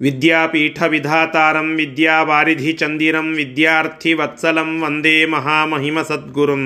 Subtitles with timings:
[0.00, 6.62] विद्यापीठविधातारं विद्यावारिधिचन्दिरं विद्यार्थिवत्सलं वन्दे महामहिमसद्गुरुं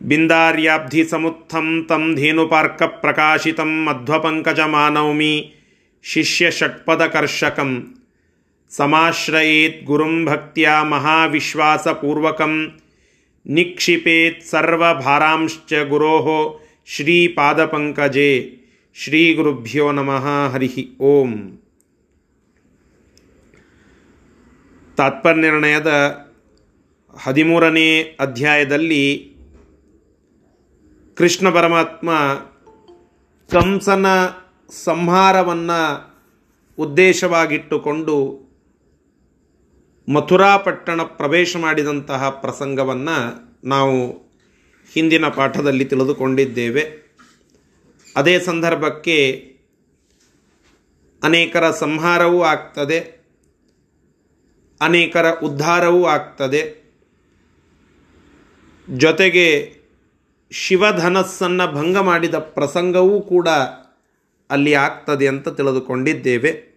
[0.00, 5.34] बिन्दार्याब्धिसमुत्थं तं धेनुपार्कप्रकाशितं मध्वपङ्कजमानौमि
[6.04, 7.70] शिष्यषट्पदकर्षकं
[8.72, 12.54] समाश्रयेत् गुरुं भक्त्या महाविश्वासपूर्वकं
[13.45, 18.59] ನಿಕ್ಷಿಪೇತ್ ಸರ್ವಭಾರಾಂಶ್ಚ ಗುರೋ ಶ್ರೀಪಾದಪಂಕಜೆ
[18.93, 21.59] ಶ್ರೀ ಗುರುಭ್ಯೋ ನಮಃ ಹರಿ ಓಂ.
[24.97, 26.21] ತಾತ್ಪರ್ಯನಿರ್ಣಯದ
[27.17, 29.33] ಹದಿಮೂರನೇ ಅಧ್ಯಾಯದಲ್ಲಿ
[31.15, 32.09] ಕೃಷ್ಣ ಪರಮಾತ್ಮ
[33.51, 34.05] ಕಂಸನ
[34.69, 36.09] ಸಂಹಾರವನ್ನು
[36.77, 38.48] ಉದ್ದೇಶವಾಗಿಟ್ಟುಕೊಂಡು
[40.09, 44.11] ಮಥುರಾಪಟ್ಟಣ ಪ್ರವೇಶ ಮಾಡಿದಂತಹ ಪ್ರಸಂಗವನ್ನು ನಾವು
[44.93, 47.15] ಹಿಂದಿನ ಪಾಠದಲ್ಲಿ ತಿಳಿದುಕೊಂಡಿದ್ದೇವೆ.
[48.15, 49.45] ಅದೇ ಸಂದರ್ಭಕ್ಕೆ
[51.23, 52.99] ಅನೇಕರ ಸಂಹಾರವೂ ಆಗ್ತದೆ.
[54.81, 56.79] ಅನೇಕರ ಉದ್ಧಾರವೂ ಆಗ್ತದೆ.
[58.97, 59.75] ಜೊತೆಗೆ
[60.51, 63.47] ಶಿವಧನಸ್ಸನ್ನು ಭಂಗ ಮಾಡಿದ ಪ್ರಸಂಗವೂ ಕೂಡ
[64.49, 66.69] ಅಲ್ಲಿ ಆಗ್ತದೆ ಅಂತ ತಿಳಿದುಕೊಂಡಿದ್ದೇವೆ.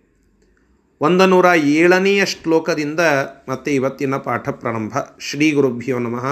[1.02, 3.00] ಒಂದು ನೂರ ಏಳನೆಯ ಶ್ಲೋಕದಿಂದ
[3.48, 4.92] ಮತ್ತೆ ಇವತ್ತಿನ ಪಾಠ ಪ್ರಾರಂಭ.
[5.20, 6.26] ಶ್ರೀ ಗುರುಭ್ಯೋ ನಮಃ.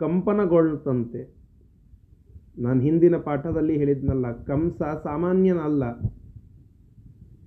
[0.00, 1.22] ಕಂಪನಗೊಳ್ತಂತೆ
[2.58, 5.84] ನಾನು ಹಿಂದಿನ ಪಾಠದಲ್ಲಿ ಹೇಳಿದ್ನಲ್ಲ ಕಂಸ ಸಾಮಾನ್ಯನಲ್ಲ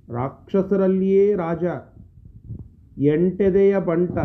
[0.09, 1.65] ರಾಕ್ಷಸರಲ್ಲಿಯೇ ರಾಜ
[2.98, 4.18] ಎಂಟೆದೆಯ ಬಂಟ.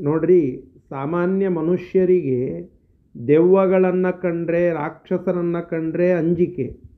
[0.00, 2.70] ನೋಡ್ರಿ, ಸಾಮಾನ್ಯ ಮನುಷ್ಯರಿಗೆ
[3.28, 6.92] ದೆವ್ವಗಳನ್ನು ಕಂಡ್ರೆ, ರಾಕ್ಷಸರನ್ನು ಕಂಡ್ರೆ ಅಂಜಿಕೆ.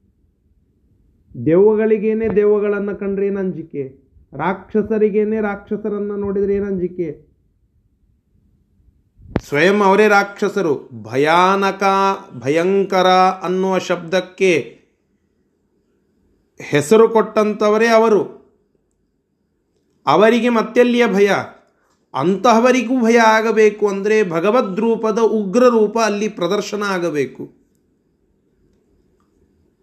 [1.46, 4.04] ದೆವ್ವಗಳಿಗೇನೆ ದೆವ್ವಗಳನ್ನು ಕಂಡ್ರೆ ಏನು ಅಂಜಿಕೆ?
[4.32, 7.34] ರಾಕ್ಷಸರಿಗೇನೆ ರಾಕ್ಷಸರನ್ನು ನೋಡಿದರೆ ಏನು ಅಂಜಿಕೆ?
[9.40, 10.90] ಸ್ವಯಂ ಅವರೇ ರಾಕ್ಷಸರು.
[11.02, 11.82] ಭಯಾನಕ,
[12.44, 13.06] ಭಯಂಕರ
[13.42, 14.80] ಅನ್ನುವ ಶಬ್ದಕ್ಕೆ
[16.60, 18.43] ಹೆಸರು ಕೊಟ್ಟಂಥವರೇ ಅವರು.
[20.06, 21.32] ಅವರಿಗೆ ಮತ್ತೆಲ್ಲಿಯ ಭಯ?
[22.14, 27.52] ಅಂತಹವರಿಗೂ ಭಯ ಆಗಬೇಕು ಅಂದರೆ ಭಗವದ್ರೂಪದ ಉಗ್ರ ರೂಪ ಅಲ್ಲಿ ಪ್ರದರ್ಶನ ಆಗಬೇಕು.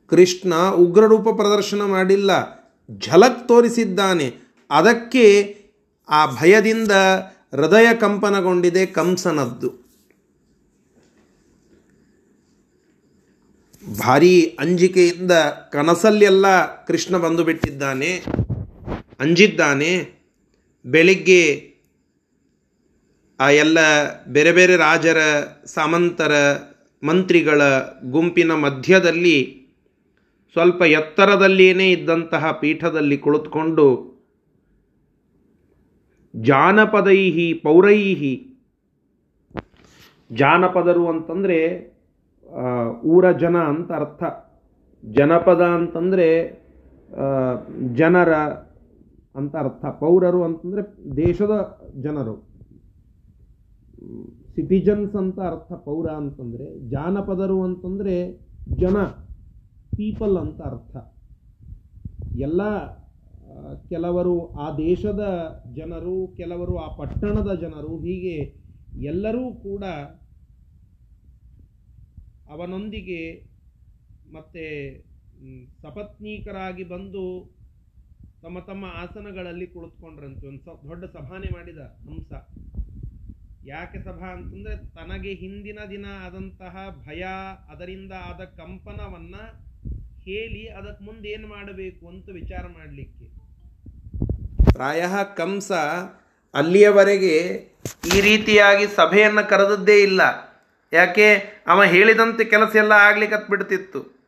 [0.09, 2.49] ಕೃಷ್ಣ ಉಗ್ರರೂಪ ಪ್ರದರ್ಶನ ಮಾಡಿಲ್ಲ.
[2.97, 4.35] ಝಲಕ್ ತೋರಿಸಿದ್ದಾನೆ.
[4.71, 5.57] ಅದಕ್ಕೆ
[6.09, 6.91] ಆ ಭಯದಿಂದ
[7.51, 9.81] ಹೃದಯ ಕಂಪನಗೊಂಡಿದೆ ಕಂಸನದ್ದು.
[13.99, 15.31] ಭಾರೀ ಅಂಜಿಕೆಯಿಂದ
[15.71, 16.45] ಕನಸಲ್ಲೆಲ್ಲ
[16.85, 18.23] ಕೃಷ್ಣ ಬಂದು ಬಿಟ್ಟಿದ್ದಾನೆ
[19.21, 19.91] ಅಂಜಿದ್ದಾನೆ.
[20.85, 21.43] ಬೆಳಿಗ್ಗೆ
[23.39, 23.79] ಆ ಎಲ್ಲ
[24.25, 25.19] ಬೇರೆ ಬೇರೆ ರಾಜರ,
[25.65, 26.33] ಸಾಮಂತರ,
[27.03, 27.61] ಮಂತ್ರಿಗಳ
[28.11, 29.37] ಗುಂಪಿನ ಮಧ್ಯದಲ್ಲಿ
[30.55, 33.87] ಸ್ವಲ್ಪ ಎತ್ತರದಲ್ಲಿಯೇ ಇದ್ದಂತಹ ಪೀಠದಲ್ಲಿ ಕುಳಿತುಕೊಂಡು
[36.33, 38.33] ಜಾನಪದೈಹಿ ಪೌರೈಹಿ,
[40.31, 41.57] ಜಾನಪದರು ಅಂತಂದರೆ
[43.13, 44.23] ಊರ ಜನ ಅಂತ ಅರ್ಥ.
[45.03, 46.27] ಜನಪದ ಅಂತಂದರೆ
[47.95, 48.31] ಜನರ
[49.35, 49.85] ಅಂತ ಅರ್ಥ.
[49.99, 50.83] ಪೌರರು ಅಂತಂದರೆ
[51.17, 51.53] ದೇಶದ
[52.01, 52.35] ಜನರು.
[54.55, 58.15] ಸಿಟಿಜನ್ಸ್ ಅಂತ ಅರ್ಥ ಪೌರ ಅಂತಂದರೆ ಜಾನಪದರು ಅಂತಂದರೆ
[58.75, 58.97] ಜನ
[59.97, 60.95] ಪೀಪಲ್ ಅಂತ ಅರ್ಥ.
[62.35, 62.61] ಎಲ್ಲ
[63.89, 65.23] ಕೆಲವರು ಆ ದೇಶದ
[65.73, 68.37] ಜನರು, ಕೆಲವರು ಆ ಪಟ್ಟಣದ ಜನರು, ಹೀಗೆ
[69.01, 69.83] ಎಲ್ಲರೂ ಕೂಡ
[72.51, 73.51] ಅವನೊಂದಿಗೆ
[74.33, 74.65] ಮತ್ತೆ
[75.81, 77.25] ಸಪತ್ನೀಕರಾಗಿ ಬಂದು
[78.41, 80.47] ತಮ್ಮ ತಮ್ಮ ಆಸನಗಳಲ್ಲಿ ಕುಳಿತುಕೊಂಡ್ರಂತೆ.
[80.47, 82.31] ಒಂದು ಸ, ದೊಡ್ಡ ಸಭಾನೆ ಮಾಡಿದ ಹಂಸ.
[83.65, 87.23] ಯಾಕೆ ಸಭಾ ಅಂತಂದ್ರೆ ತನಗೆ ಹಿಂದಿನ ದಿನ ಆದಂತಹ ಭಯ,
[87.71, 89.35] ಅದರಿಂದ ಆದ ಕಂಪನವನ್ನ
[90.23, 93.25] ಹೇಳಿ ಅದಕ್ಕೆ ಮುಂದೆ ಏನು ಮಾಡಬೇಕು ಅಂತ ವಿಚಾರ ಮಾಡಲಿಕ್ಕೆ.
[94.73, 95.03] ಪ್ರಾಯ
[95.35, 95.71] ಕಂಸ
[96.53, 97.37] ಅಲ್ಲಿಯವರೆಗೆ
[98.17, 100.21] ಈ ರೀತಿಯಾಗಿ ಸಭೆಯನ್ನು ಕರೆದದ್ದೇ ಇಲ್ಲ.
[100.93, 101.35] ಯಾಕೆ?
[101.67, 104.20] ಅವ ಹೇಳಿದಂತೆ ಕೆಲಸ ಎಲ್ಲ ಆಗ್ಲಿಕ್ಕೆ ಬಿಡ್ತಿತ್ತು.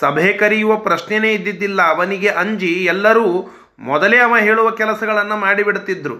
[0.00, 1.82] ಸಭೆ ಕರೆಯುವ ಪ್ರಶ್ನೆನೇ ಇದ್ದಿದ್ದಿಲ್ಲ.
[1.82, 3.48] ಅವನಿಗೆ ಅಂಜಿ ಎಲ್ಲರೂ
[3.78, 6.16] ಮೊದಲೇ ಅವ ಹೇಳುವ ಕೆಲಸಗಳನ್ನು ಮಾಡಿಬಿಡ್ತಿದ್ರು.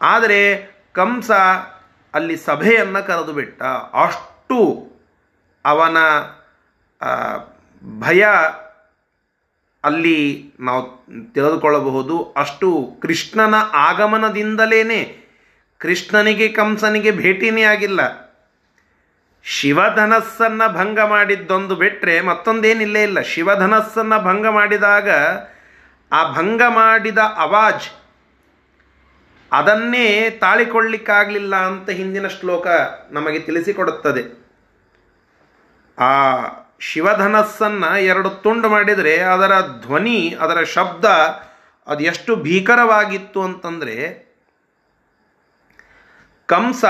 [0.00, 0.40] ಆದರೆ
[0.92, 1.30] ಕಂಸ
[2.14, 3.62] ಅಲ್ಲಿ ಸಭೆಯನ್ನು ಕರೆದು ಬಿಟ್ಟ
[4.02, 4.88] ಅಷ್ಟು
[5.64, 5.96] ಅವನ
[8.00, 8.26] ಭಯ
[9.84, 15.20] ಅಲ್ಲಿ ನಾವು ತಿಳಿದುಕೊಳ್ಳಬಹುದು ಅಷ್ಟು ಕೃಷ್ಣನ ಆಗಮನದಿಂದಲೇ
[15.78, 18.23] ಕೃಷ್ಣನಿಗೆ, ಕಂಸನಿಗೆ ಭೇಟಿನೇ ಆಗಿಲ್ಲ.
[19.44, 23.20] ಶಿವಧನಸ್ಸನ್ನು ಭಂಗ ಮಾಡಿದ್ದೊಂದು ಬಿಟ್ಟರೆ ಮತ್ತೊಂದೇನಿಲ್ಲೇ ಇಲ್ಲ.
[23.20, 25.10] ಶಿವಧನಸ್ಸನ್ನು ಭಂಗ ಮಾಡಿದಾಗ
[26.12, 27.88] ಆ ಭಂಗ ಮಾಡಿದ ಅವಾಜ್
[29.52, 32.66] ಅದನ್ನೇ ತಾಳಿಕೊಳ್ಳಿಕ್ಕಾಗಲಿಲ್ಲ ಅಂತ ಹಿಂದಿನ ಶ್ಲೋಕ
[33.10, 34.22] ನಮಗೆ ತಿಳಿಸಿಕೊಡುತ್ತದೆ.
[35.98, 36.12] ಆ
[36.80, 41.04] ಶಿವಧನಸ್ಸನ್ನು ಎರಡು ತುಂಡು ಮಾಡಿದರೆ ಅದರ ಧ್ವನಿ, ಅದರ ಶಬ್ದ
[41.86, 43.96] ಅದು ಎಷ್ಟು ಭೀಕರವಾಗಿತ್ತು ಅಂತಂದರೆ
[46.46, 46.84] ಕಂಸ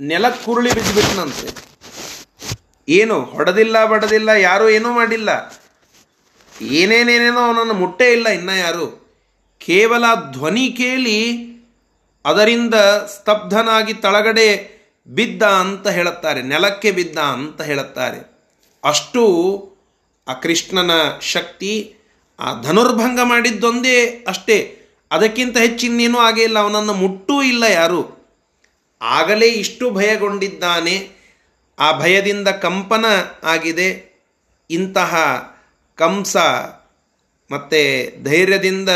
[0.00, 1.71] ನೆಲಕ್ಕುರುಳಿ ಬಿದ್ದುಬಿಟ್ಟನಂತೆ
[2.88, 5.60] ಏನು ಹೊಡೆದಿಲ್ಲ, ಬಡದಿಲ್ಲ, ಯಾರೂ ಏನೂ ಮಾಡಿಲ್ಲ.
[6.62, 9.02] ಏನೇನೇನೇನೋ ಅವನನ್ನು ಮುಟ್ಟೇ ಇಲ್ಲ ಇನ್ನ ಯಾರು.
[9.58, 11.52] ಕೇವಲ ಧ್ವನಿ ಕೇಳಿ
[12.24, 12.74] ಅದರಿಂದ
[13.06, 18.32] ಸ್ತಬ್ಧನಾಗಿ ತಳಗಡೆ ಬಿದ್ದ ಅಂತ ಹೇಳುತ್ತಾರೆ, ನೆಲಕ್ಕೆ ಬಿದ್ದ ಅಂತ ಹೇಳುತ್ತಾರೆ.
[18.84, 19.22] ಅಷ್ಟು
[20.28, 20.90] ಆ ಕೃಷ್ಣನ
[21.20, 21.94] ಶಕ್ತಿ,
[22.40, 24.78] ಆ ಧನುರ್ಭಂಗ ಮಾಡಿದ್ದೊಂದೇ ಅಷ್ಟೇ.
[25.10, 28.22] ಅದಕ್ಕಿಂತ ಹೆಚ್ಚಿನ್ನೇನೂ ಆಗೇ ಇಲ್ಲ, ಅವನನ್ನು ಮುಟ್ಟೂ ಇಲ್ಲ ಯಾರು.
[29.02, 31.21] ಆಗಲೇ ಇಷ್ಟು ಭಯಗೊಂಡಿದ್ದಾನೆ.
[31.78, 33.04] ಆ ಭಯದಿಂದ ಕಂಪನ
[33.42, 34.12] ಆಗಿದೆ.
[34.70, 35.16] ಇಂತಹ
[35.94, 36.36] ಕಂಸ
[37.50, 38.88] ಮತ್ತು ಧೈರ್ಯದಿಂದ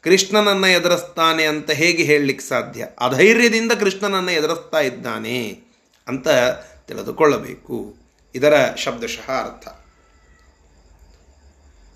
[0.00, 2.86] ಕೃಷ್ಣನನ್ನು ಎದುರಿಸ್ತಾನೆ ಅಂತ ಹೇಗೆ ಹೇಳಲಿಕ್ಕೆ ಸಾಧ್ಯ?
[3.00, 5.60] ಅಧೈರ್ಯದಿಂದ ಕೃಷ್ಣನನ್ನು ಎದುರಿಸ್ತಾ ಇದ್ದಾನೆ
[6.08, 6.28] ಅಂತ
[6.86, 7.96] ತಿಳಿದುಕೊಳ್ಳಬೇಕು.
[8.34, 9.68] ಇದರ ಶಬ್ದಶಃ ಅರ್ಥ.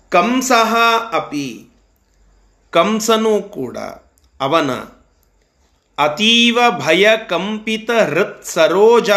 [0.09, 0.75] ಕಂಸಃ
[1.11, 1.67] ಅಪಿ.
[2.69, 3.77] ಕಂಸನೂ ಕೂಡ
[4.41, 4.71] ಅವನ
[5.97, 9.09] ಅತೀವ ಭಯ ಕಂಪಿತ ಹೃತ್ ಸರೋಜ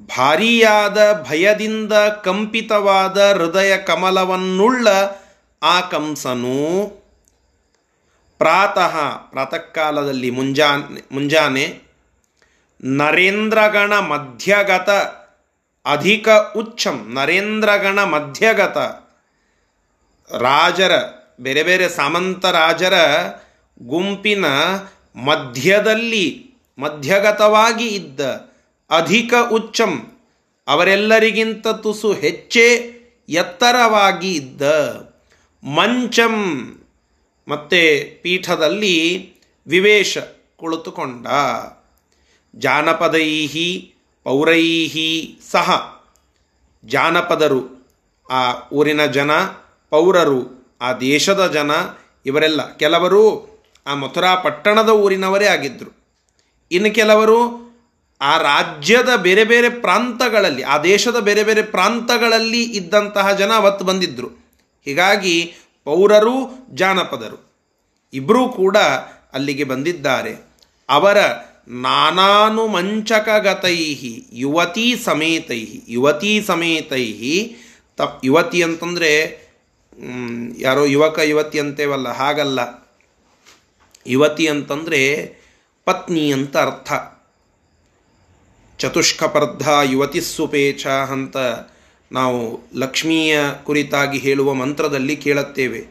[0.00, 4.88] ಭಾರಿಯಾದ ಭಯದಿಂದ ಕಂಪಿತವಾದ ಹೃದಯ ಕಮಲವನ್ನುಳ್ಳ
[5.62, 6.88] ಆ ಕಂಸನು
[8.38, 8.94] ಪ್ರಾತಃ
[9.30, 11.80] ಪ್ರಾತಃ ಕಾಲದಲ್ಲಿ ಮುಂಜಾನೆ ಮುಂಜಾನೆ
[12.84, 14.90] ನರೇಂದ್ರಗಣ ಮಧ್ಯಗತ
[15.86, 18.78] ಅಧಿಕ ಉಚ್ಚಂ, ನರೇಂದ್ರಗಣ ಮಧ್ಯಗತ
[20.30, 20.92] ರಾಜರ,
[21.40, 22.94] ಬೇರೆ ಬೇರೆ ಸಾಮಂತ ರಾಜರ
[23.82, 24.44] ಗುಂಪಿನ
[25.16, 28.20] ಮಧ್ಯದಲ್ಲಿ ಮಧ್ಯಗತವಾಗಿ ಇದ್ದ
[28.92, 30.12] ಅಧಿಕ ಉಚ್ಚಂ.
[30.68, 32.66] ಅವರೆಲ್ಲರಿಗಿಂತ ತುಸು ಹೆಚ್ಚೇ
[33.28, 34.62] ಎತ್ತರವಾಗಿ ಇದ್ದ
[35.64, 36.68] ಮಂಚಂ.
[37.48, 39.32] ಮತ್ತು ಪೀಠದಲ್ಲಿ
[39.66, 40.18] ವಿವೇಶ
[40.56, 41.26] ಕುಳಿತುಕೊಂಡ.
[42.56, 43.94] ಜಾನಪದೈಹಿ,
[44.24, 46.02] ಪೌರೈಹಿ ಸಹ.
[46.84, 47.90] ಜಾನಪದರು,
[48.30, 49.30] ಆ ಊರಿನ ಜನ,
[49.90, 51.70] ಪೌರರು, ಆ ದೇಶದ ಜನ,
[52.26, 53.52] ಇವರೆಲ್ಲ ಕೆಲವರು
[53.86, 56.06] ಆ ಮಥುರಾ ಪಟ್ಟಣದ ಊರಿನವರೇ ಆಗಿದ್ದರು.
[56.72, 57.71] ಇನ್ನು ಕೆಲವರು
[58.22, 64.28] ಆ ರಾಜ್ಯದ ಬೇರೆ ಬೇರೆ ಪ್ರಾಂತಗಳಲ್ಲಿ, ಆ ದೇಶದ ಬೇರೆ ಬೇರೆ ಪ್ರಾಂತಗಳಲ್ಲಿ ಇದ್ದಂತಹ ಜನ ಅವತ್ತು ಬಂದಿದ್ದರು
[64.86, 65.36] ಹೀಗಾಗಿ
[65.86, 66.36] ಪೌರರು,
[66.74, 67.38] ಜಾನಪದರು
[68.12, 68.76] ಇಬ್ಬರೂ ಕೂಡ
[69.32, 70.32] ಅಲ್ಲಿಗೆ ಬಂದಿದ್ದಾರೆ.
[70.88, 71.18] ಅವರ
[71.82, 73.78] ನಾನಾನುಮಂಚಕಗತೈ
[74.32, 77.06] ಯುವತಿ ಸಮೇತೈ ಯುವತಿ ಸಮೇತೈ
[77.96, 79.12] ತ ಯುವತಿ ಅಂತಂದರೆ
[80.58, 82.60] ಯಾರೋ ಯುವಕ ಯುವತಿ ಅಂತೇವಲ್ಲ, ಹಾಗಲ್ಲ.
[84.06, 85.00] ಯುವತಿ ಅಂತಂದರೆ
[85.86, 86.90] ಪತ್ನಿ ಅಂತ ಅರ್ಥ.
[88.78, 91.36] ಚತುಷ್ಕಪರ್ಧ ಯುವತಿ ಸುಪೇಚ ಅಂತ
[92.12, 95.84] ನಾವು ಲಕ್ಷ್ಮಿಯ ಕುರಿತಾಗಿ ಹೇಳುವ ಮಂತ್ರದಲ್ಲಿ ಕೇಳುತ್ತೇವೆ.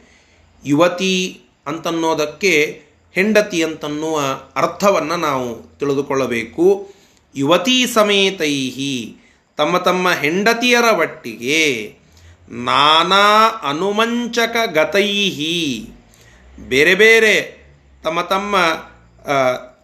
[0.66, 2.82] ಯುವತಿ ಅಂತನ್ನೋದಕ್ಕೆ
[3.14, 4.22] ಹೆಂಡತಿ ಅಂತನ್ನುವ
[4.56, 6.94] ಅರ್ಥವನ್ನು ನಾವು ತಿಳಿದುಕೊಳ್ಳಬೇಕು.
[7.36, 9.16] ಯುವತಿ ಸಮೇತೈಹಿ
[9.58, 11.96] ತಮ್ಮ ತಮ್ಮ ಹೆಂಡತಿಯರ ಒಟ್ಟಿಗೆ
[12.50, 15.90] ನಾನಾ ಅನುಮಂಚಕ ಗತೈಹಿ.
[16.60, 17.66] ಬೇರೆ ಬೇರೆ
[18.04, 18.56] ತಮ್ಮ ತಮ್ಮ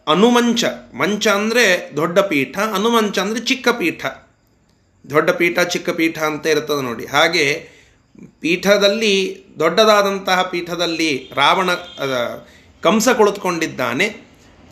[0.07, 0.63] ಅನುಮಂಚ.
[0.93, 4.05] ಮಂಚ ಅಂದರೆ ದೊಡ್ಡ ಪೀಠ, ಅನುಮಂಚ ಅಂದರೆ ಚಿಕ್ಕ ಪೀಠ.
[5.09, 7.05] ದೊಡ್ಡ ಪೀಠ, ಚಿಕ್ಕ ಪೀಠ ಅಂತ ಇರ್ತದೆ ನೋಡಿ.
[7.05, 7.69] ಹಾಗೆ
[8.39, 9.15] ಪೀಠದಲ್ಲಿ,
[9.59, 11.69] ದೊಡ್ಡದಾದಂತಹ ಪೀಠದಲ್ಲಿ ರಾವಣ
[12.81, 14.07] ಕಂಸ ಕುಳಿತುಕೊಂಡಿದ್ದಾನೆ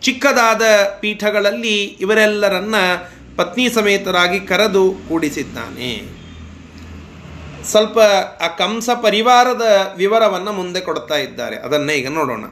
[0.01, 0.62] ಚಿಕ್ಕದಾದ
[1.00, 2.75] ಪೀಠಗಳಲ್ಲಿ ಇವರೆಲ್ಲರನ್ನ
[3.38, 5.92] ಪತ್ನಿ ಸಮೇತರಾಗಿ ಕರೆದು ಕೂಡಿಸಿದ್ದಾನೆ.
[7.72, 8.00] ಸ್ವಲ್ಪ
[8.42, 9.62] ಆ ಕಂಸ ಪರಿವಾರದ
[9.98, 11.56] ವಿವರವನ್ನು ಮುಂದೆ ಕೊಡ್ತಾ ಇದ್ದಾರೆ.
[11.56, 12.46] ಅದನ್ನೇ ಈಗ ನೋಡೋಣ.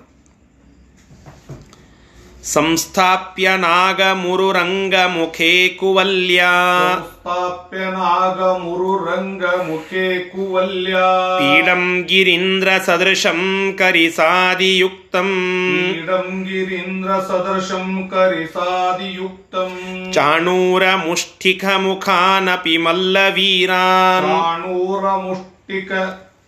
[2.43, 6.37] ಸಂಸ್ಥಾಪ್ಯ ನಾಗಮುರುರಂಗಮುಖೇ ಕುವಲ್ಯ.
[6.37, 10.95] ಸಂಸ್ಥಾಪ್ಯ ನಾಗಮುರುರಂಗಮುಖೇ ಕುವಲ್ಯ.
[11.39, 15.53] ಪೀಡಂ ಗಿರೀಂದ್ರ ಸದೃಶಂ ಕರಿಸಾದಿಯುಕ್ತಂ.
[15.93, 20.05] ಪೀಡಂ ಗಿರೀಂದ್ರ ಸದೃಶಂ ಕರಿಸಾದಿಯುಕ್ತಂ.
[20.11, 24.25] ಚಾಣೂರ ಮುಷ್ಠಿಕ ಮುಖಾನಪಿ ಮಲ್ಲವೀರಾನ್.
[24.25, 25.91] ಚಾಣೂರ ಮುಷ್ಟಿಕ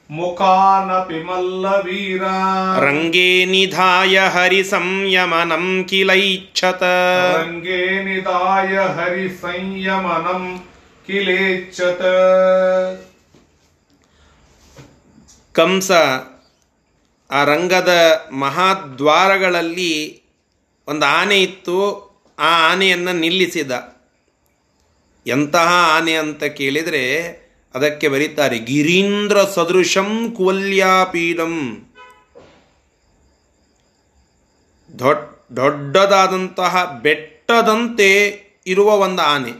[0.09, 2.23] ಮುಖಾನಪಿ ಮಲ್ಲವೀರ
[2.79, 6.83] ರಂಗೇ ನಿಧಾಯ ಹರಿ ಸಂಯಮನಂ ಕಿಲೈಚ್ಛತ.
[7.35, 10.63] ರಂಗೇ ನಿಧಾಯ ಹರಿ ಸಂಯಮನಂ
[11.07, 12.01] ಕಿಲೇಚ್ಛತ.
[15.51, 15.91] ಕಂಸ
[17.31, 17.93] ಆ ರಂಗದ
[18.31, 20.23] ಮಹಾದ್ವಾರಗಳಲ್ಲಿ
[20.87, 22.05] ಒಂದು ಆನೆ ಇತ್ತು.
[22.39, 23.95] ಆ ಆನೆಯನ್ನು ನಿಲ್ಲಿಸಿದ.
[25.27, 27.44] ಎಂತಹ ಆನೆ ಅಂತ ಕೇಳಿದರೆ
[27.75, 31.85] ಅದಕ್ಕೆ ಬರೀತಾರೆ, ಗಿರೀಂದ್ರ ಸದೃಶಂ ಕುವಲ್ಯಾಪೀಡಂ.
[34.99, 39.51] ದೊಡ್ಡ ದೊಡ್ಡದಾದಂತಹ, ಬೆಟ್ಟದಂತೆ ಇರುವ ಒಂದು ಆನೆ.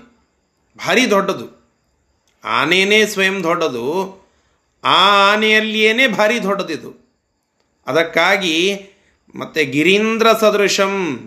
[0.77, 1.74] ಭಾರಿ ದೊಡ್ಡದು.
[2.43, 4.25] ಆನೆಯೇ ಸ್ವಯಂ ದೊಡ್ಡದು.
[4.84, 7.19] ಆ ಆನೆಯಲ್ಲಿಯೇ ಭಾರಿ ದೊಡ್ಡದಿದು.
[7.88, 8.81] ಅದಕ್ಕಾಗಿ
[9.36, 11.19] ಮತ್ತೆ ಗಿರೀಂದ್ರ ಸದೃಶಂ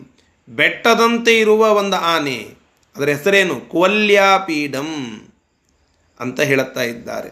[0.48, 2.54] ಬೆಟ್ಟದಂತೆ ಇರುವ ಒಂದು ಆನೆ.
[2.96, 3.60] ಅದರ ಹೆಸರೇನು?
[3.60, 5.27] ಕುವಲ್ಯಾಪೀಡಂ.
[6.20, 7.30] ಅಂತ ಹೇಳುತ್ತಾ ಇದ್ದಾರೆ.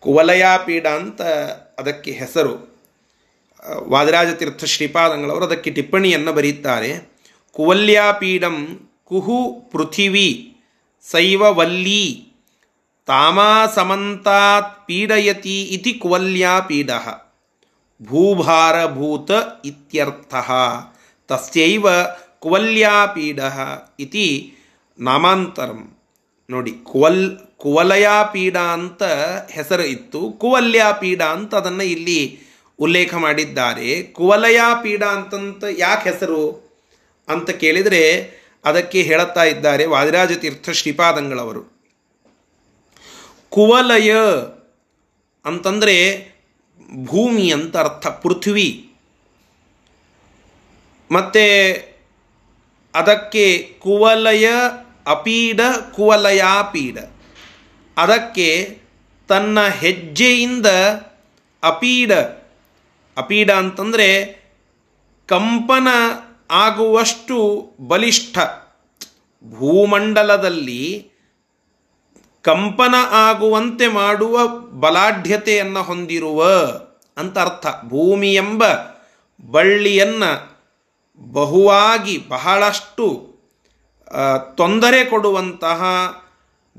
[0.00, 1.22] ಕುವಲಯಾಪೀಡ ಅಂತ
[1.78, 2.78] ಅದಕ್ಕೆ ಹೆಸರು
[3.68, 6.90] ವಾದರಾಜತೀರ್ಥ ವಾದಿರಾಜ ತೀರ್ಥ ಶ್ರೀಪಾದಂಗಳವರು ಅದಕ್ಕೆ ಟಿಪ್ಪಣಿಯನ್ನು ಬರೆಯುತ್ತಾರೆ
[7.52, 8.56] ಕುವಲ್ಯಾಪೀಡಂ
[9.04, 9.38] ಕುಹು
[9.72, 10.56] ಪೃಥಿವಿ
[11.02, 12.32] ಸೈವ ವಲ್ಲಿ
[14.86, 16.90] ಪೀಡಯತಿ ಇತಿ ಕುವಲ್ಯಾಪೀಡ
[18.02, 19.30] ಭೂಭಾರಭೂತ
[19.64, 20.34] ಇತ್ಯರ್ಥ
[21.28, 21.86] ತಸ್ಯೈವ
[22.38, 23.40] ಕುವಲ್ಯಾಪೀಡ
[24.00, 24.54] ಇತಿ
[24.98, 25.96] ನಾಮಾಂತರಂ.
[26.50, 29.02] ನೋಡಿ, ಕುವಲ್ ಕುವಲಯಾಪೀಡ ಅಂತ
[29.50, 30.32] ಹೆಸರು ಇತ್ತು.
[30.32, 32.40] ಕುವಲ್ಯಾಪೀಡ ಅಂತ ಅದನ್ನು ಇಲ್ಲಿ
[32.78, 34.02] ಉಲ್ಲೇಖ ಮಾಡಿದ್ದಾರೆ.
[34.02, 36.68] ಕುವಲಯಾಪೀಡ ಅಂತಂತ ಯಾಕೆ ಹೆಸರು
[37.28, 38.30] ಅಂತ ಕೇಳಿದರೆ
[38.64, 41.78] ಅದಕ್ಕೆ ಹೇಳುತ್ತಾ ಇದ್ದಾರೆ ವಾದಿರಾಜ ತೀರ್ಥ ಶ್ರೀಪಾದಂಗಳವರು.
[43.48, 44.14] ಕುವಲಯ
[45.44, 46.28] ಅಂತಂದರೆ
[47.04, 48.84] ಭೂಮಿ ಅಂತ ಅರ್ಥ, ಪೃಥ್ವಿ.
[51.12, 51.44] ಮತ್ತು
[52.94, 54.48] ಅದಕ್ಕೆ ಕುವಲಯ
[55.06, 55.60] ಅಪೀಡ
[55.94, 56.98] ಕುವಲಯಾಪೀಡ
[57.98, 58.80] ಅದಕ್ಕೆ
[59.28, 60.66] ತನ್ನ ಹೆಜ್ಜೆಯಿಂದ
[61.62, 62.12] ಅಪೀಡ
[63.16, 64.08] ಅಪೀಡ ಅಂತಂದರೆ
[65.26, 65.88] ಕಂಪನ
[66.50, 67.36] ಆಗುವಷ್ಟು
[67.80, 68.38] ಬಲಿಷ್ಠ.
[69.44, 71.10] ಭೂಮಂಡಲದಲ್ಲಿ
[72.42, 74.46] ಕಂಪನ ಆಗುವಂತೆ ಮಾಡುವ
[74.80, 76.48] ಬಲಾಢ್ಯತೆಯನ್ನು ಹೊಂದಿರುವ
[77.16, 77.66] ಅಂತ ಅರ್ಥ.
[77.84, 78.64] ಭೂಮಿ ಎಂಬ
[79.50, 80.30] ಬಳ್ಳಿಯನ್ನು
[81.32, 83.06] ಬಹುವಾಗಿ ಬಹಳಷ್ಟು
[84.56, 85.82] ತೊಂದರೆ ಕೊಡುವಂತಹ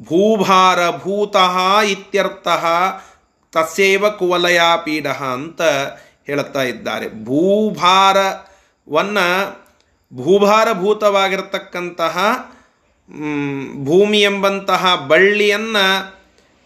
[0.04, 2.66] ಭೂಭಾರಭೂತಃ ಇತ್ಯರ್ಥಃ
[3.54, 5.62] ಕುವಲಯ ಕುವಲಯಾಪೀಡ ಅಂತ
[6.26, 7.26] ಹೇಳುತ್ತಾ ಇದ್ದಾರೆ.
[7.26, 9.60] ಭೂಭಾರವನ್ನು
[10.14, 12.18] ಭೂಭಾರಭೂತವಾಗಿರತಕ್ಕಂತಹ
[13.86, 16.16] ಭೂಮಿ ಎಂಬಂತಹ ಬಳ್ಳಿಯನ್ನು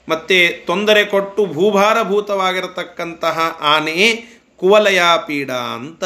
[0.09, 4.23] ಮತ್ತೆ ತೊಂದರೆ ಕೊಟ್ಟು ಭೂಭಾರಭೂತವಾಗಿರತಕ್ಕಂತಹ ಆನೆ
[4.57, 6.03] ಕುವಲಯಾಪೀಡ ಅಂತ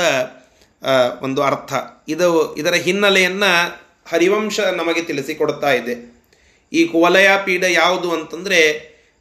[1.22, 1.74] ಒಂದು ಅರ್ಥ.
[2.08, 3.80] ಇದು ಇದರ ಹಿನ್ನೆಲೆಯನ್ನು
[4.12, 6.17] ಹರಿವಂಶ ನಮಗೆ ತಿಳಿಸಿಕೊಡ್ತಾ ಇದೆ.
[6.74, 8.62] ಈ ಕುವಲಯಾಪೀಡ ಯಾವುದು ಅಂತಂದರೆ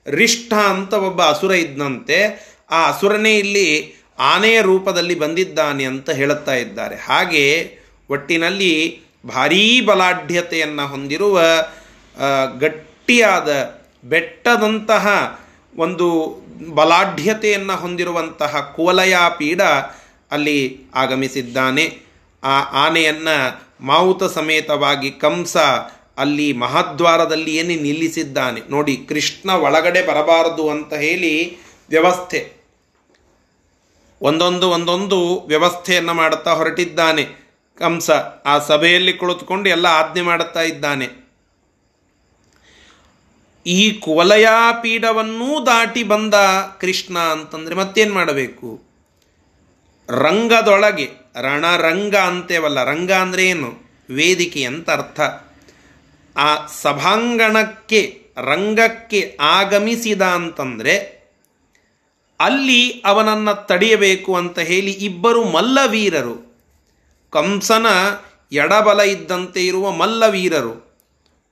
[0.06, 2.18] ರಿಷ್ಠ ಅಂತ ಒಬ್ಬ ಅಸುರ ಇದ್ದಂತೆ
[2.70, 6.96] ಆ ಅಸುರನೇ ಇಲ್ಲಿ ಆನೆಯ ರೂಪದಲ್ಲಿ ಬಂದಿದ್ದಾನೆ ಅಂತ ಹೇಳುತ್ತಾ ಇದ್ದಾರೆ.
[6.96, 7.78] ಹಾಗೆ
[8.10, 11.40] ಒಟ್ಟಿನಲ್ಲಿ ಭಾರೀ ಬಲಾಢ್ಯತೆಯನ್ನು ಹೊಂದಿರುವ
[12.58, 13.48] ಗಟ್ಟಿಯಾದ,
[14.04, 15.06] ಬೆಟ್ಟದಂತಹ
[15.76, 16.08] ಒಂದು
[16.74, 19.62] ಬಲಾಢ್ಯತೆಯನ್ನು ಹೊಂದಿರುವಂತಹ ಕುವಲಯಾಪೀಡ
[20.30, 21.98] ಅಲ್ಲಿ ಆಗಮಿಸಿದ್ದಾನೆ.
[22.44, 25.56] ಆ ಆನೆಯನ್ನು ಮಾವುತ ಸಮೇತವಾಗಿ ಕಂಸ
[26.18, 28.60] ಅಲ್ಲಿ ಮಹಾದ್ವಾರದಲ್ಲಿ ಏನೇ ನಿಲ್ಲಿಸಿದ್ದಾನೆ.
[28.70, 31.58] ನೋಡಿ, ಕೃಷ್ಣ ಒಳಗಡೆ ಬರಬಾರದು ಅಂತ ಹೇಳಿ
[31.88, 32.56] ವ್ಯವಸ್ಥೆ.
[34.22, 37.46] ಒಂದೊಂದು ಒಂದೊಂದು ವ್ಯವಸ್ಥೆಯನ್ನು ಮಾಡುತ್ತಾ ಹೊರಟಿದ್ದಾನೆ.
[37.78, 38.10] ಕಂಸ,
[38.44, 41.26] ಆ ಸಭೆಯಲ್ಲಿ ಕುಳಿತುಕೊಂಡು ಎಲ್ಲ ಆಜ್ಞೆ ಮಾಡುತ್ತಾ ಇದ್ದಾನೆ.
[43.66, 46.34] ಈ ಕುವಲಯಾಪೀಠವನ್ನೂ ದಾಟಿ ಬಂದ
[46.80, 48.82] ಕೃಷ್ಣ ಅಂತಂದರೆ ಮತ್ತೇನು ಮಾಡಬೇಕು?
[50.08, 53.86] ರಂಗದೊಳಗೆ, ರಣರಂಗ ಅಂತೇವಲ್ಲ, ರಂಗ ಅಂದರೆ ಏನು?
[54.10, 55.20] ವೇದಿಕೆ ಅಂತ ಅರ್ಥ.
[56.36, 61.16] ಆ ಸಭಾಂಗಣಕ್ಕೆ, ರಂಗಕ್ಕೆ ಆಗಮಿಸಿದ ಅಂತಂದರೆ
[62.40, 66.66] ಅಲ್ಲಿ ಅವನನ್ನು ತಡೆಯಬೇಕು ಅಂತ ಹೇಳಿ ಇಬ್ಬರು ಮಲ್ಲವೀರರು,
[67.30, 67.86] ಕಂಸನ
[68.52, 71.02] ಎಡಬಲ ಇದ್ದಂತೆ ಇರುವ ಮಲ್ಲವೀರರು,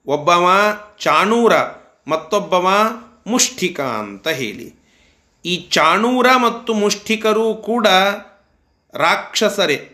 [0.07, 0.51] ಒಬ್ಬವ
[0.99, 1.53] ಚಾಣೂರ,
[2.09, 2.69] ಮತ್ತೊಬ್ಬವ
[3.27, 4.75] ಮುಷ್ಠಿಕ ಅಂತ ಹೇಳಿ.
[5.45, 7.87] ಈ ಚಾಣೂರ ಮತ್ತು ಮುಷ್ಠಿಕರು ಕೂಡ
[8.95, 9.94] ರಾಕ್ಷಸರೇ.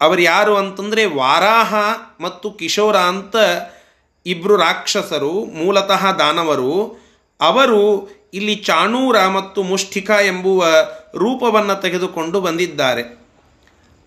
[0.00, 1.74] ಅವರು ಯಾರು ಅಂತಂದರೆ ವಾರಾಹ
[2.20, 3.36] ಮತ್ತು ಕಿಶೋರ ಅಂತ
[4.26, 6.98] ಇಬ್ಬರು ರಾಕ್ಷಸರು, ಮೂಲತಃ ದಾನವರು.
[7.40, 10.66] ಅವರು ಇಲ್ಲಿ ಚಾಣೂರ ಮತ್ತು ಮುಷ್ಠಿಕ ಎಂಬುವ
[11.14, 13.26] ರೂಪವನ್ನು ತೆಗೆದುಕೊಂಡು ಬಂದಿದ್ದಾರೆ.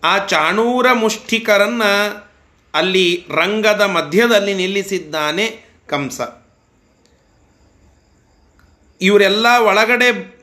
[0.04, 2.30] ಆ ಚಾಣೂರ ಮುಷ್ಠಿಕರನ್ನು
[2.74, 6.20] ಅಲ್ಲಿ ರಂಗದ ಮಧ್ಯದಲ್ಲಿ ನಿಲ್ಲಿಸಿದ್ದಾನೆ ಕಂಸ.
[9.00, 10.40] ಇವರೆಲ್ಲ ಒಳಗಡೆ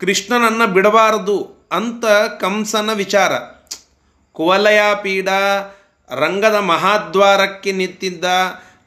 [0.00, 2.04] ಕೃಷ್ಣನನ್ನು ಬಿಡಬಾರದು ಅಂತ
[2.40, 3.53] ಕಂಸನ ವಿಚಾರ.
[4.34, 5.28] ಕುವಲಯ ಪೀಡ
[6.10, 8.24] ರಂಗದ ಮಹಾದ್ವಾರಕ್ಕೆ ನಿಂತಿದ್ದ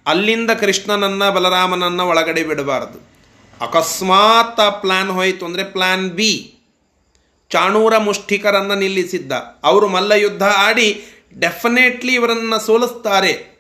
[0.05, 2.99] ಅಲ್ಲಿಂದ ಕೃಷ್ಣನನ್ನ ಬಲರಾಮನನ್ನ ಒಳಗಡೆ ಬಿಡಬಾರದು.
[3.61, 6.53] ಅಕಸ್ಮಾತ್ ಆ ಪ್ಲ್ಯಾನ್ ಹೋಯಿತು ಅಂದರೆ ಪ್ಲ್ಯಾನ್ ಬಿ
[7.49, 9.31] ಚಾಣೂರ ಮುಷ್ಠಿಕರನ್ನು ನಿಲ್ಲಿಸಿದ್ದ.
[9.63, 11.05] ಅವರು ಮಲ್ಲ ಯುದ್ಧ ಆಡಿ
[11.39, 13.57] ಡೆಫಿನೆಟ್ಲಿ ಇವರನ್ನು ಸೋಲಿಸ್ತಾರೆ.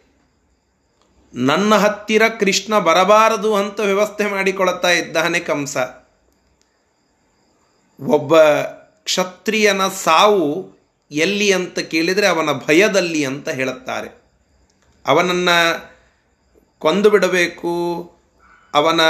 [1.33, 5.77] ನನ್ನ ಹತ್ತಿರ ಕೃಷ್ಣ ಬರಬಾರದು ಅಂತ ವ್ಯವಸ್ಥೆ ಮಾಡಿಕೊಳ್ತಾ ಇದ್ದಾನೆ ಕಂಸ
[8.07, 8.41] ಒಬ್ಬ
[9.03, 10.76] ಕ್ಷತ್ರಿಯನ ಸಾವು
[11.11, 14.21] ಎಲ್ಲಿ ಅಂತ ಕೇಳಿದರೆ ಅವನ ಭಯದಲ್ಲಿ ಅಂತ ಹೇಳುತ್ತಾರೆ.
[15.07, 15.89] ಅವನನ್ನು
[16.79, 18.03] ಕೊಂದು ಬಿಡಬೇಕು,
[18.73, 19.01] ಅವನ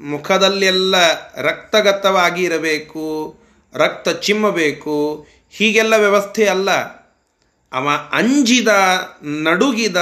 [0.00, 0.94] ಮುಖದಲ್ಲೆಲ್ಲ
[1.34, 3.36] ರಕ್ತಗತವಾಗಿ ಇರಬೇಕು,
[3.74, 6.70] ರಕ್ತ ಚಿಮ್ಮಬೇಕು, ಹೀಗೆಲ್ಲ ವ್ಯವಸ್ಥೆ ಅಲ್ಲ.
[7.72, 8.68] ಅವ ಅಂಜಿದ,
[9.22, 9.96] ನಡುಗಿದ,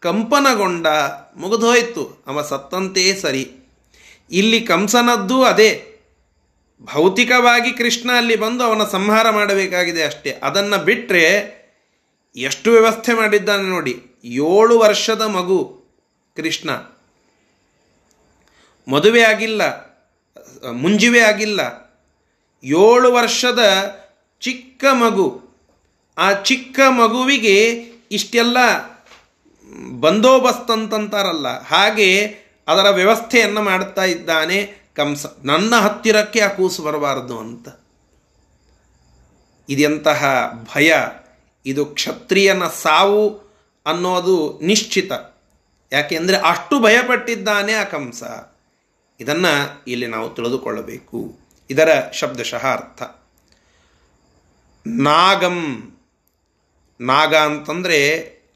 [0.00, 0.86] ಕಂಪನಗೊಂಡ
[1.36, 2.24] ಮುಗಿದೋಯ್ತು.
[2.26, 3.52] ಅವ ಸತ್ತಂತೆ ಸರಿ.
[4.30, 5.97] ಇಲ್ಲಿ ಕಂಸನದ್ದು ಅದೇ.
[6.82, 10.40] ಭೌತಿಕವಾಗಿ ಕೃಷ್ಣ ಅಲ್ಲಿ ಬಂದು ಅವನ ಸಂಹಾರ ಮಾಡಬೇಕಾಗಿದೆ ಅಷ್ಟೇ.
[10.42, 11.58] ಅದನ್ನು ಬಿಟ್ಟರೆ
[12.36, 14.02] ಎಷ್ಟು ವ್ಯವಸ್ಥೆ ಮಾಡಿದ್ದಾನೆ ನೋಡಿ.
[14.24, 15.84] ಏಳು ವರ್ಷದ ಮಗು
[16.36, 16.70] ಕೃಷ್ಣ.
[18.92, 19.62] ಮದುವೆ ಆಗಿಲ್ಲ,
[20.72, 21.60] ಮುಂಜಿವೆ ಆಗಿಲ್ಲ.
[22.64, 23.60] ಏಳು ವರ್ಷದ
[24.40, 25.42] ಚಿಕ್ಕ ಮಗು.
[26.18, 27.72] ಆ ಚಿಕ್ಕ ಮಗುವಿಗೆ
[28.10, 28.56] ಇಷ್ಟೆಲ್ಲ
[30.00, 31.62] ಬಂದೋಬಸ್ತ್ ಅಂತಂತಾರಲ್ಲ.
[31.62, 32.26] ಹಾಗೆ
[32.68, 34.77] ಅದರ ವ್ಯವಸ್ಥೆಯನ್ನು ಮಾಡುತ್ತಾ ಇದ್ದಾನೆ.
[34.98, 37.68] ಕಂಸ ನನ್ನ ಹತ್ತಿರಕ್ಕೆ ಆ ಕೂಸು ಬರಬಾರದು ಅಂತ.
[39.68, 40.20] ಇದೆಂತಹ
[40.74, 40.90] ಭಯ,
[41.66, 43.24] ಇದು ಕ್ಷತ್ರಿಯನ ಸಾವು
[43.86, 45.12] ಅನ್ನೋದು ನಿಶ್ಚಿತ.
[45.92, 48.22] ಯಾಕೆಂದರೆ ಅಷ್ಟು ಭಯಪಟ್ಟಿದ್ದಾನೆ ಆ ಕಂಸ
[49.20, 49.52] ಇದನ್ನು
[49.86, 51.18] ಇಲ್ಲಿ ನಾವು ತಿಳಿದುಕೊಳ್ಳಬೇಕು.
[51.70, 53.02] ಇದರ ಶಬ್ದಶಃ ಅರ್ಥ
[54.86, 55.58] ನಾಗಂ,
[57.00, 57.98] ನಾಗ ಅಂತಂದರೆ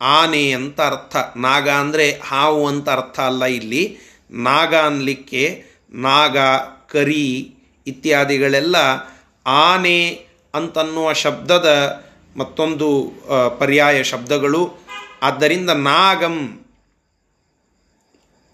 [0.00, 1.16] ಆನೆ ಅಂತ ಅರ್ಥ.
[1.36, 3.82] ನಾಗ ಅಂದರೆ ಹಾವು ಅಂತ ಅರ್ಥ ಅಲ್ಲ ಇಲ್ಲಿ.
[4.30, 5.42] ನಾಗ ಅನ್ಲಿಕ್ಕೆ
[5.92, 6.38] ನಾಗ,
[6.88, 7.54] ಕರಿ
[7.86, 8.76] ಇತ್ಯಾದಿಗಳೆಲ್ಲ
[9.46, 11.68] ಆನೆ ಅಂತನ್ನುವ ಶಬ್ದದ
[12.36, 13.12] ಮತ್ತೊಂದು
[13.58, 14.70] ಪರ್ಯಾಯ ಶಬ್ದಗಳು.
[15.22, 16.60] ಆದ್ದರಿಂದ ನಾಗಂ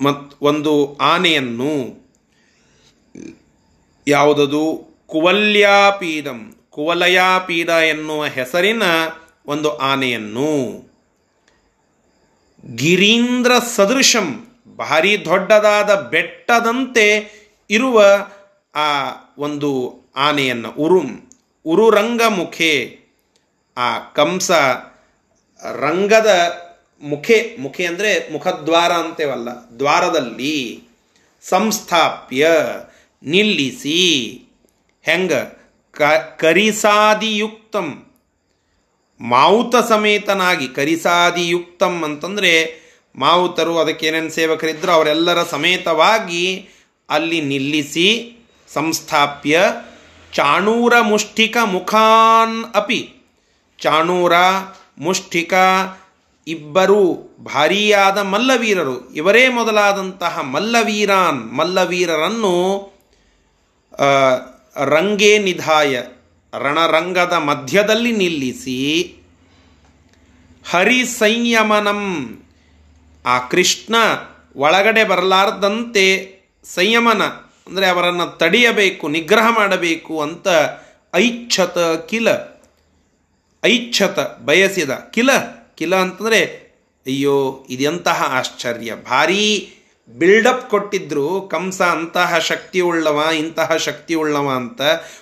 [0.01, 1.99] ಮತ್, ಒಂದು ಆನೆಯನ್ನು
[4.09, 4.89] ಯಾವುದದು?
[5.07, 8.83] ಕುವಲ್ಯಾಪೀಡಂ ಕುವಲಯಾಪೀಡ ಎನ್ನುವ ಹೆಸರಿನ
[9.47, 10.89] ಒಂದು ಆನೆಯನ್ನು.
[12.75, 14.48] ಗಿರೀಂದ್ರ ಸದೃಶಂ.
[14.79, 17.07] ಭಾರಿ ದೊಡ್ಡದಾದ ಬೆಟ್ಟದಂತೆ
[17.71, 17.99] ಇರುವ
[18.75, 18.89] ಆ
[19.39, 19.71] ಒಂದು
[20.17, 21.09] ಆನೆಯನ್ನು ಉರುಂ
[21.67, 22.73] ಉರುರಂಗ ಮುಖೆ
[23.77, 24.51] ಆ ಕಂಸ
[25.63, 26.31] ರಂಗದ
[27.03, 30.57] ಮುಖೆ ಮುಖೆ ಅಂದರೆ ಮುಖದ್ವಾರ ಅಂತೇವಲ್ಲ, ದ್ವಾರದಲ್ಲಿ
[31.45, 32.47] ಸಂಸ್ಥಾಪ್ಯ,
[33.23, 34.01] ನಿಲ್ಲಿಸಿ,
[35.05, 35.33] ಹೆಂಗ,
[35.91, 36.03] ಕ,
[36.39, 37.89] ಕರಿಸಾದಿಯುಕ್ತಂ,
[39.21, 42.53] ಮಾವುತ ಸಮೇತನಾಗಿ ಕರಿಸಾದಿಯುಕ್ತಂ ಅಂತಂದರೆ
[43.19, 46.69] ಮಾವುತರು ಅದಕ್ಕೆ ಏನೇನು ಸೇವಕರಿದ್ದರು ಅವರೆಲ್ಲರ ಸಮೇತವಾಗಿ
[47.11, 48.07] ಅಲ್ಲಿ ನಿಲ್ಲಿಸಿ
[48.73, 49.61] ಸಂಸ್ಥಾಪ್ಯ
[50.33, 53.01] ಚಾಣೂರ ಮುಷ್ಟಿಕ ಮುಖಾನ್ ಅಪಿ.
[53.79, 54.33] ಚಾಣೂರ
[54.99, 55.55] ಮುಷ್ಟಿಕ
[56.47, 57.01] ಇಬ್ಬರು
[57.45, 58.97] ಭಾರೀಯಾದ ಮಲ್ಲವೀರರು.
[59.15, 62.55] ಇವರೇ ಮೊದಲಾದಂತಹ ಮಲ್ಲವೀರಾನ್ ಮಲ್ಲವೀರರನ್ನು
[64.85, 66.03] ರಂಗೇ ನಿಧಾಯ,
[66.53, 68.79] ರಣರಂಗದ ಮಧ್ಯದಲ್ಲಿ ನಿಲ್ಲಿಸಿ
[70.71, 72.01] ಹರಿ ಸಂಯಮನಂ
[73.25, 73.95] ಆ ಕೃಷ್ಣ
[74.57, 77.23] ಒಳಗಡೆ ಬರಲಾರ್ದಂತೆ ಸಂಯಮನ,
[77.67, 80.49] ಅಂದರೆ ಅವರನ್ನು ತಡೆಯಬೇಕು, ನಿಗ್ರಹ ಮಾಡಬೇಕು ಅಂತ
[81.15, 82.29] ಐಚ್ಛತ ಕಿಲ,
[83.65, 84.91] ಐಚ್ಛತ ಬಯಸಿದ.
[84.91, 85.31] ಕಿಲ
[85.75, 86.69] ಕಿಲ ಅಂತಂದರೆ,
[87.07, 88.95] ಅಯ್ಯೋ, ಇದೆಂತಹ ಆಶ್ಚರ್ಯ.
[88.95, 89.75] ಭಾರೀ
[90.19, 94.81] ಬಿಲ್ಡಪ್ ಕೊಟ್ಟಿದ್ರು, ಕಂಸ ಅಂತಹ ಶಕ್ತಿ ಉಳ್ಳವ, ಇಂತಹ ಶಕ್ತಿ ಉಳ್ಳವ ಅಂತ.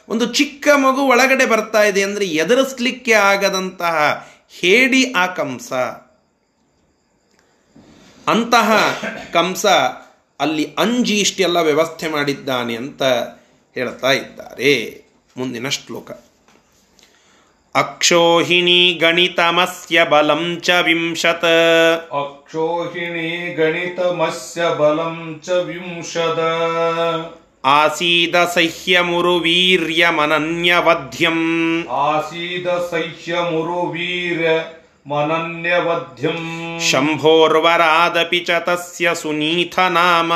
[0.09, 4.27] ಒಂದು ಚಿಕ್ಕ ಮಗು ಒಳಗಡೆ ಬರ್ತಾ ಇದೆ ಅಂದರೆ ಎದುರಿಸ್ಲಿಕ್ಕೆ ಆಗದಂತಹ
[4.61, 5.73] ಹೇಡಿ ಆ ಕಂಸ.
[8.27, 8.99] ಅಂತಹ
[9.33, 9.67] ಕಂಸ
[10.41, 13.03] ಅಲ್ಲಿ ಅಂಜಿ ಇಷ್ಟೆಲ್ಲ ವ್ಯವಸ್ಥೆ ಮಾಡಿದ್ದಾನೆ ಅಂತ
[13.75, 15.05] ಹೇಳ್ತಾ ಇದ್ದಾರೆ.
[15.37, 16.11] ಮುಂದಿನ ಶ್ಲೋಕ.
[17.75, 21.45] ಅಕ್ಷೋಹಿಣಿ ಗಣಿತಮಸ್ಯ ಬಲಂ ಚ ವಿಂಶತ್.
[22.13, 26.43] ಅಕ್ಷೋಹಿಣಿ ಗಣಿತಮಸ್ಯ ಬಲಂ ಚ ವಿಂಶದ
[27.65, 30.51] ಆಸೀದ ಸಹ್ಯಮುರು ವೀರ್ಯಮನನ್ಯವಧ್ಯಂ
[31.89, 34.51] ಆಸೀದ ಸಹ್ಯಮುರು ವೀರ
[35.07, 36.39] ಮನನ್ಯವಧ್ಯಂ
[36.87, 40.33] ಶಂಭೋರ್ವರಾದಪಿ ಚ ತಸ್ಯ ಸುನೀಥ ನಾಮ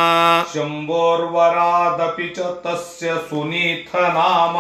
[0.52, 4.56] ಶಂಭೋರ್ವರಾದಪಿ ಚ ತಸ್ಯ ಸುನೀಥ ನಾಮ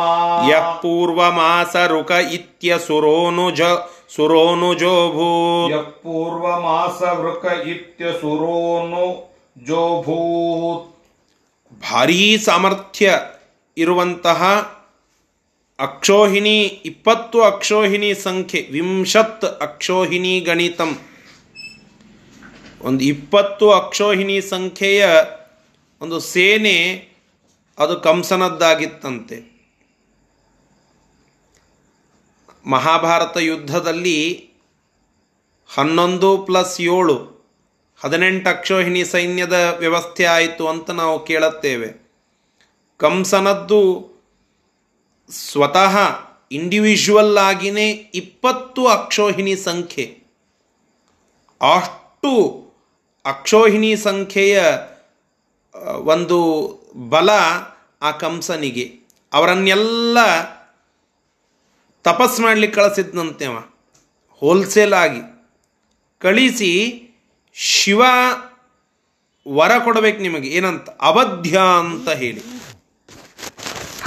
[0.48, 3.60] ಯಃ ಪೂರ್ವಮಾಸರುಕ ಇತ್ಯಸುರೋನುಜ
[4.14, 7.44] ಸುರೋನುಜೋಭೂತ್ ಯಃ ಪೂರ್ವಮಾಸವೃಕ
[7.74, 9.06] ಇತ್ಯಸುರೋನು
[9.66, 10.84] ಜೋಭೂತ್
[11.82, 13.06] ಭಾರೀ ಸಾಮರ್ಥ್ಯ
[13.76, 14.40] ಇರುವಂತಹ
[15.80, 20.98] ಅಕ್ಷೋಹಿಣಿ ಇಪ್ಪತ್ತು ಅಕ್ಷೋಹಿಣಿ ಸಂಖ್ಯೆ, ವಿಂಶತ್ ಅಕ್ಷೋಹಿಣಿ ಗಣಿತಂ.
[22.80, 25.08] ಒಂದು ಇಪ್ಪತ್ತು ಅಕ್ಷೋಹಿಣಿ ಸಂಖ್ಯೆಯ
[26.00, 27.08] ಒಂದು ಸೇನೆ
[27.78, 29.50] ಅದು ಕಂಸನದ್ದಾಗಿತ್ತಂತೆ.
[32.66, 34.50] ಮಹಾಭಾರತ ಯುದ್ಧದಲ್ಲಿ
[35.68, 37.16] ಹನ್ನೊಂದು ಪ್ಲಸ್ ಏಳು,
[38.04, 42.10] ಹದಿನೆಂಟು ಅಕ್ಷೋಹಿಣಿ ಸೈನ್ಯದ ವ್ಯವಸ್ಥೆ ಆಯಿತು ಅಂತ ನಾವು ಕೇಳುತ್ತೇವೆ.
[42.96, 44.09] ಕಂಸನದ್ದು
[45.30, 45.98] ಸ್ವತಃ
[46.52, 50.18] ಇಂಡಿವಿಜುವಲ್ ಆಗಿನೇ ಇಪ್ಪತ್ತು ಅಕ್ಷೋಹಿಣಿ ಸಂಖ್ಯೆ.
[51.74, 52.64] ಅಷ್ಟು
[53.24, 54.62] ಅಕ್ಷೋಹಿಣಿ ಸಂಖ್ಯೆಯ
[55.84, 56.70] ಒಂದು
[57.08, 57.30] ಬಲ
[58.02, 58.94] ಆ ಕಂಸನಿಗೆ.
[59.32, 60.18] ಅವರನ್ನೆಲ್ಲ
[62.02, 63.62] ತಪಸ್ ಮಾಡಲಿಕ್ಕೆ ಕಳಿಸಿದ್ನಂತೆ ಅವ.
[64.32, 65.20] ಹೋಲ್ಸೇಲ್ ಆಗಿ.
[66.18, 67.02] ಕಳಿಸಿ
[67.54, 68.02] ಶಿವ
[69.48, 70.48] ವರ ಕೊಡಬೇಕು ನಿಮಗೆ.
[70.48, 70.90] ಏನಂತ?
[70.90, 72.59] ಅವಧ್ಯ ಅಂತ ಹೇಳಿ.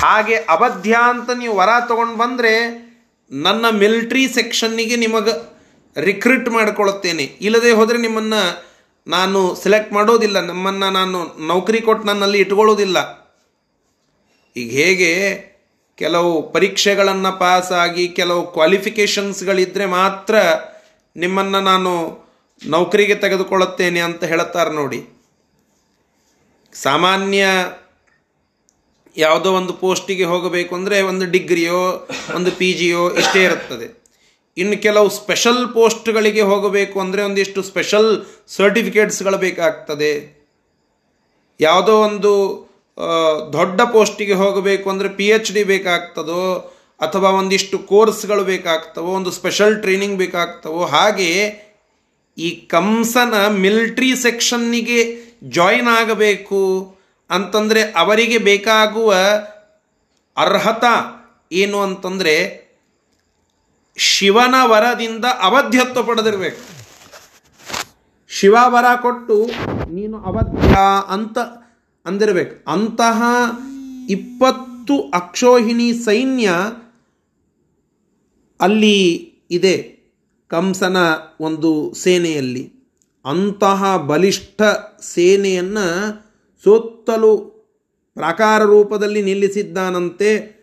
[0.03, 2.53] ಹಾಗೆ ಅಬಧ್ಯ ಅಂತ ನೀವು ವರ ತಗೊಂಡು ಬಂದರೆ
[3.31, 5.33] ನನ್ನ ಮಿಲ್ಟ್ರಿ ಸೆಕ್ಷನ್ನಿಗೆ ನಿಮಗೆ
[6.01, 8.73] ರಿಕ್ರೂಟ್ ಮಾಡಿಕೊಳ್ಳುತ್ತೇನೆ ಇಲ್ಲದೆ ಹೋದರೆ ನಿಮ್ಮನ್ನು
[9.07, 10.39] ನಾನು ಸೆಲೆಕ್ಟ್ ಮಾಡೋದಿಲ್ಲ.
[10.39, 12.97] ನಮ್ಮನ್ನು ನಾನು ನೌಕರಿ ಕೊಟ್ಟು ನನ್ನಲ್ಲಿ ಇಟ್ಕೊಳ್ಳೋದಿಲ್ಲ.
[14.55, 15.11] ಈಗ ಹೇಗೆ
[15.97, 20.35] ಕೆಲವು ಪರೀಕ್ಷೆಗಳನ್ನು ಪಾಸಾಗಿ ಕೆಲವು ಕ್ವಾಲಿಫಿಕೇಷನ್ಸ್ಗಳಿದ್ದರೆ ಮಾತ್ರ
[21.15, 21.91] ನಿಮ್ಮನ್ನು ನಾನು
[22.65, 24.99] ನೌಕರಿಗೆ ತೆಗೆದುಕೊಳ್ಳುತ್ತೇನೆ ಅಂತ ಹೇಳುತ್ತಾರೆ ನೋಡಿ.
[26.73, 27.45] ಸಾಮಾನ್ಯ
[29.17, 31.81] ಯಾವುದೋ ಒಂದು ಪೋಸ್ಟಿಗೆ ಹೋಗಬೇಕು ಅಂದರೆ ಒಂದು ಡಿಗ್ರಿಯೋ,
[32.37, 33.87] ಒಂದು ಪಿ ಜಿಯೋ ಇಷ್ಟೇ ಇರುತ್ತದೆ.
[34.57, 38.09] ಇನ್ನು ಕೆಲವು ಸ್ಪೆಷಲ್ ಪೋಸ್ಟ್ಗಳಿಗೆ ಹೋಗಬೇಕು ಅಂದರೆ ಒಂದಿಷ್ಟು ಸ್ಪೆಷಲ್
[38.57, 40.13] ಸರ್ಟಿಫಿಕೇಟ್ಸ್ಗಳು ಬೇಕಾಗ್ತದೆ.
[41.59, 42.33] ಯಾವುದೋ ಒಂದು
[43.57, 46.43] ದೊಡ್ಡ ಪೋಸ್ಟಿಗೆ ಹೋಗಬೇಕು ಅಂದರೆ ಪಿ ಎಚ್ ಡಿ ಬೇಕಾಗ್ತದೋ,
[47.01, 51.29] ಅಥವಾ ಒಂದಿಷ್ಟು ಕೋರ್ಸ್ಗಳು ಬೇಕಾಗ್ತವೋ, ಒಂದು ಸ್ಪೆಷಲ್ ಟ್ರೈನಿಂಗ್ ಬೇಕಾಗ್ತವೋ, ಹಾಗೆ
[52.37, 54.99] ಈ ಕಂಸನ ಮಿಲ್ಟ್ರಿ ಸೆಕ್ಷನ್ನಿಗೆ
[55.57, 56.61] ಜಾಯಿನ್ ಆಗಬೇಕು.
[57.29, 59.15] ಅಂತಂದರೆ ಅವರಿಗೆ ಬೇಕಾಗುವ
[60.37, 61.19] ಅರ್ಹತಾ
[61.51, 62.63] ಏನು ಅಂತಂದರೆ
[63.97, 66.73] ಶಿವನ ವರದಿಂದ ಅವಧ್ಯತ್ವ ಪಡೆದಿರಬೇಕು.
[68.27, 69.49] ಶಿವ ವರ ಕೊಟ್ಟು
[69.91, 71.37] ನೀನು ಅವಧ್ಯ ಅಂತ
[72.05, 72.71] ಅಂದಿರಬೇಕು.
[72.71, 73.23] ಅಂತಹ
[74.09, 76.49] ಇಪ್ಪತ್ತು ಅಕ್ಷೋಹಿಣಿ ಸೈನ್ಯ
[78.61, 79.13] ಅಲ್ಲಿ
[79.51, 79.99] ಇದೆ
[80.47, 80.97] ಕಂಸನ
[81.39, 82.73] ಒಂದು ಸೇನೆಯಲ್ಲಿ.
[83.25, 84.61] ಅಂತಹ ಬಲಿಷ್ಠ
[85.01, 86.22] ಸೇನೆಯನ್ನು
[86.63, 87.37] ಸುತ್ತಲೂ
[88.13, 90.53] ಪ್ರಾಕಾರ ರೂಪದಲ್ಲಿ ನಿಲ್ಲಿಸಿದ್ದಾನಂತೆ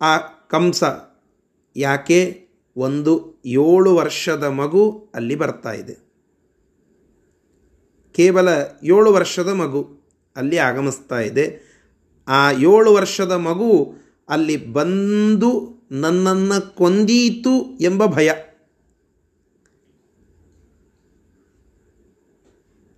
[0.00, 0.84] ಆ ಕಂಸ.
[1.76, 2.48] ಯಾಕೆ?
[2.76, 5.94] ಒಂದು ಏಳು ವರ್ಷದ ಮಗು ಅಲ್ಲಿ ಬರ್ತಾ ಇದೆ.
[8.12, 8.48] ಕೇವಲ
[8.82, 10.00] ಏಳು ವರ್ಷದ ಮಗು
[10.36, 11.60] ಅಲ್ಲಿ ಆಗಮಿಸ್ತಾ ಇದೆ.
[12.28, 13.94] ಆ ಏಳು ವರ್ಷದ ಮಗು
[14.28, 18.30] ಅಲ್ಲಿ ಬಂದು ನನ್ನನ್ನು ಕೊಂದೀತು ಎಂಬ ಭಯ.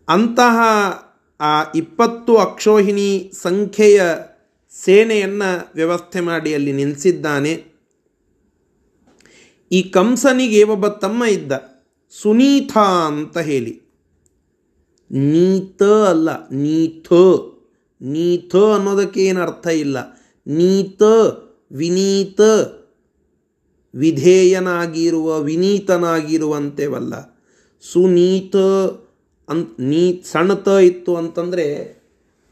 [0.09, 0.61] ಅಂತಹ
[1.41, 4.03] ಆ ಇಪ್ಪತ್ತು ಅಕ್ಷೋಹಿಣಿ ಸಂಖ್ಯೆಯ
[4.85, 7.65] ಸೇನೆಯನ್ನು ವ್ಯವಸ್ಥೆ ಮಾಡಿ ಅಲ್ಲಿ ನಿಲ್ಲಿಸಿದ್ದಾನೆ
[9.73, 11.53] ಈ ಕಂಸನಿಗೆ ಒಬ್ಬ ತಮ್ಮ ಇದ್ದ,
[12.23, 13.81] ಸುನೀಥ ಅಂತ ಹೇಳಿ.
[15.11, 17.13] ನೀತ ಅಲ್ಲ, ನೀಥ.
[18.03, 19.97] ನೀಥ ಅನ್ನೋದಕ್ಕೆ ಏನು ಅರ್ಥ ಇಲ್ಲ.
[20.47, 21.03] ನೀತ
[21.73, 22.41] ವಿನೀತ.
[23.95, 27.39] ವಿಧೇಯನಾಗಿರುವ, ವಿನೀತನಾಗಿರುವಂತೆವಲ್ಲ.
[27.93, 28.57] ಸುನೀತ
[29.49, 31.99] ಅಂತ ನೀ ಸಣ್ಣತ ಇತ್ತು ಅಂತಂದರೆ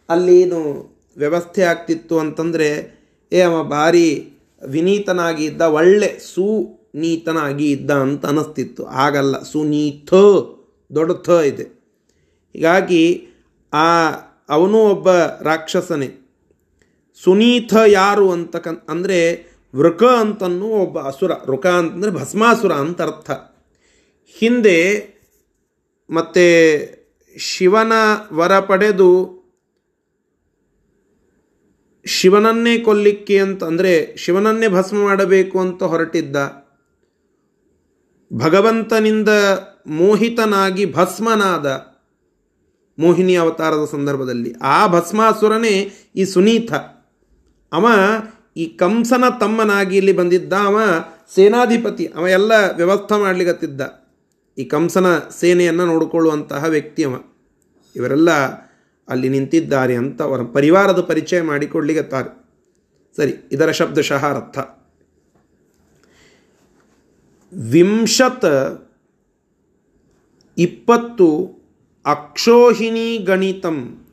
[0.08, 3.00] ಅಲ್ಲೇನು ವ್ಯವಸ್ಥೆ ಆಗ್ತಿತ್ತು ಅಂತಂದರೆ,
[3.32, 4.32] ಏ ಅವ ಭಾರಿ
[4.68, 10.14] ವಿನೀತನಾಗಿ ಇದ್ದ, ಒಳ್ಳೆ ಸುನೀತನಾಗಿ ಇದ್ದ ಅಂತ ಅನ್ನಿಸ್ತಿತ್ತು ಆಗಲ್ಲ ಸುನೀತ
[10.94, 11.62] ದೊಡ್ಡ ಥ ಇದೆ.
[12.52, 13.28] ಹೀಗಾಗಿ,
[13.72, 14.10] ಆ,
[14.48, 15.10] ಅವನು ಒಬ್ಬ
[15.42, 16.10] ರಾಕ್ಷಸನೇ.
[17.24, 21.30] ಸುನೀತ ಯಾರು ಅಂತ ಕನ್ ಅಂದರೆ ವೃಕ ಅಂತನೂ ಒಬ್ಬ ಅಸುರ.
[21.50, 23.30] ವೃಕ ಅಂತಂದರೆ ಭಸ್ಮಾಸುರ ಅಂತ ಅರ್ಥ.
[24.38, 25.15] ಹಿಂದೆ
[26.10, 26.44] ಮತ್ತು
[27.36, 27.92] ಶಿವನ
[28.32, 29.10] ವರ ಪಡೆದು
[32.06, 36.36] ಶಿವನನ್ನೇ ಕೊಲ್ಲಿಕ್ಕೆ ಅಂತ, ಅಂದರೆ ಶಿವನನ್ನೇ ಭಸ್ಮ ಮಾಡಬೇಕು ಅಂತ ಹೊರಟಿದ್ದ,
[38.32, 39.30] ಭಗವಂತನಿಂದ
[39.86, 41.66] ಮೋಹಿತನಾಗಿ ಭಸ್ಮನಾದ
[42.98, 45.74] ಮೋಹಿನಿ ಅವತಾರದ ಸಂದರ್ಭದಲ್ಲಿ, ಆ ಭಸ್ಮಾಸುರನೇ
[46.16, 46.72] ಈ ಸುನೀತ.
[47.72, 47.86] ಅವ
[48.56, 50.78] ಈ ಕಂಸನ ತಮ್ಮನಾಗಿ ಇಲ್ಲಿ ಬಂದಿದ್ದ, ಅವ
[51.34, 53.82] ಸೇನಾಧಿಪತಿ, ಅವ ಎಲ್ಲ ವ್ಯವಸ್ಥೆ ಮಾಡ್ಲಿಕ್ಕತ್ತಿದ್ದ
[54.58, 57.14] ಈ ಕಂಸನ ಸೇನೆಯನ್ನು ನೋಡಿಕೊಳ್ಳುವಂತಹ ವ್ಯಕ್ತಿ ಅವ
[57.96, 58.30] ಇವರೆಲ್ಲ
[59.08, 62.46] ಅಲ್ಲಿ ನಿಂತಿದ್ದಾರೆ ಅಂತ ಅವರ ಪರಿವಾರದ ಪರಿಚಯ ಮಾಡಿಕೊಳ್ಳಿಗತ್ತಾರೆ
[63.16, 64.58] ಸರಿ, ಇದರ ಶಬ್ದಶಃ ಅರ್ಥ
[67.52, 68.44] ವಿಂಶತ್
[70.58, 71.28] ಇಪ್ಪತ್ತು
[72.06, 74.06] ಅಕ್ಷೋಹಿಣಿ ಗಣಿತಂ.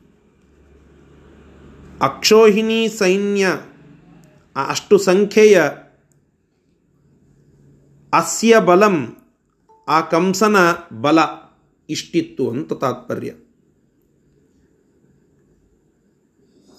[2.00, 3.46] ಅಕ್ಷೋಹಿಣಿ ಸೈನ್ಯ
[4.68, 5.62] ಅಷ್ಟು ಸಂಖ್ಯೆಯ
[8.12, 9.13] ಅಸ್ಯ ಬಲಂ
[9.88, 10.56] ಆ ಕಂಸನ
[11.00, 11.18] ಬಲ
[11.88, 13.32] ಇಷ್ಟಿತ್ತು ಅಂತ ತಾತ್ಪರ್ಯ.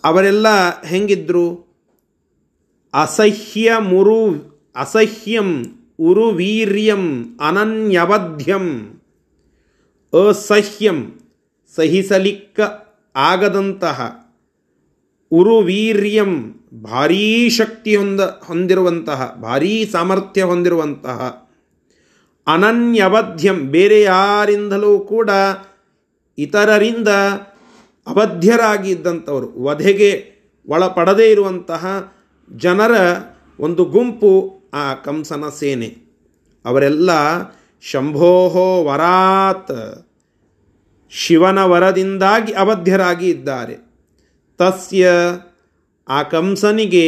[0.03, 0.47] ಅವರೆಲ್ಲ
[0.81, 1.65] ಹೆಂಗಿದ್ರು?
[2.93, 4.33] ಅಸಹ್ಯ ಮುರು,
[4.75, 5.65] ಅಸಹ್ಯಂ
[5.99, 8.99] ಉರುವೀರ್ಯಂ ಅನನ್ಯವಧ್ಯಂ,
[10.13, 11.19] ಅಸಹ್ಯಂ
[11.75, 12.59] ಸಹಿಸಲಿಕ್ಕ
[13.15, 14.25] ಆಗದಂತಹ
[15.31, 21.44] ಉರುವೀರ್ಯಂ ಭಾರೀ ಶಕ್ತಿ ಹೊಂದ, ಹೊಂದಿರುವಂತಹ, ಭಾರೀ ಸಾಮರ್ಥ್ಯ ಹೊಂದಿರುವಂತಹ
[22.47, 25.29] ಅನನ್ಯವಧ್ಯಂ ಬೇರೆ ಯಾರಿಂದಲೂ ಕೂಡ
[26.37, 27.07] ಇತರರಿಂದ
[28.07, 30.09] ಅಬದ್ಧರಾಗಿ ಇದ್ದಂಥವರು ವಧೆಗೆ
[30.67, 32.13] ಒಳಪಡದೇ ಇರುವಂತಹ
[32.49, 32.93] ಜನರ
[33.59, 34.31] ಒಂದು ಗುಂಪು
[34.73, 35.89] ಆ ಕಂಸನ ಸೇನೆ.
[36.65, 37.11] ಅವರೆಲ್ಲ
[37.81, 40.05] ಶಂಭೋಹೋ ವರಾತ್,
[41.11, 43.75] ಶಿವನ ವರದಿಂದಾಗಿ ಅವಧ್ಯರಾಗಿ ಇದ್ದಾರೆ.
[44.59, 45.09] ತಸ್ಯ
[46.09, 47.07] ಆ ಕಂಸನಿಗೆ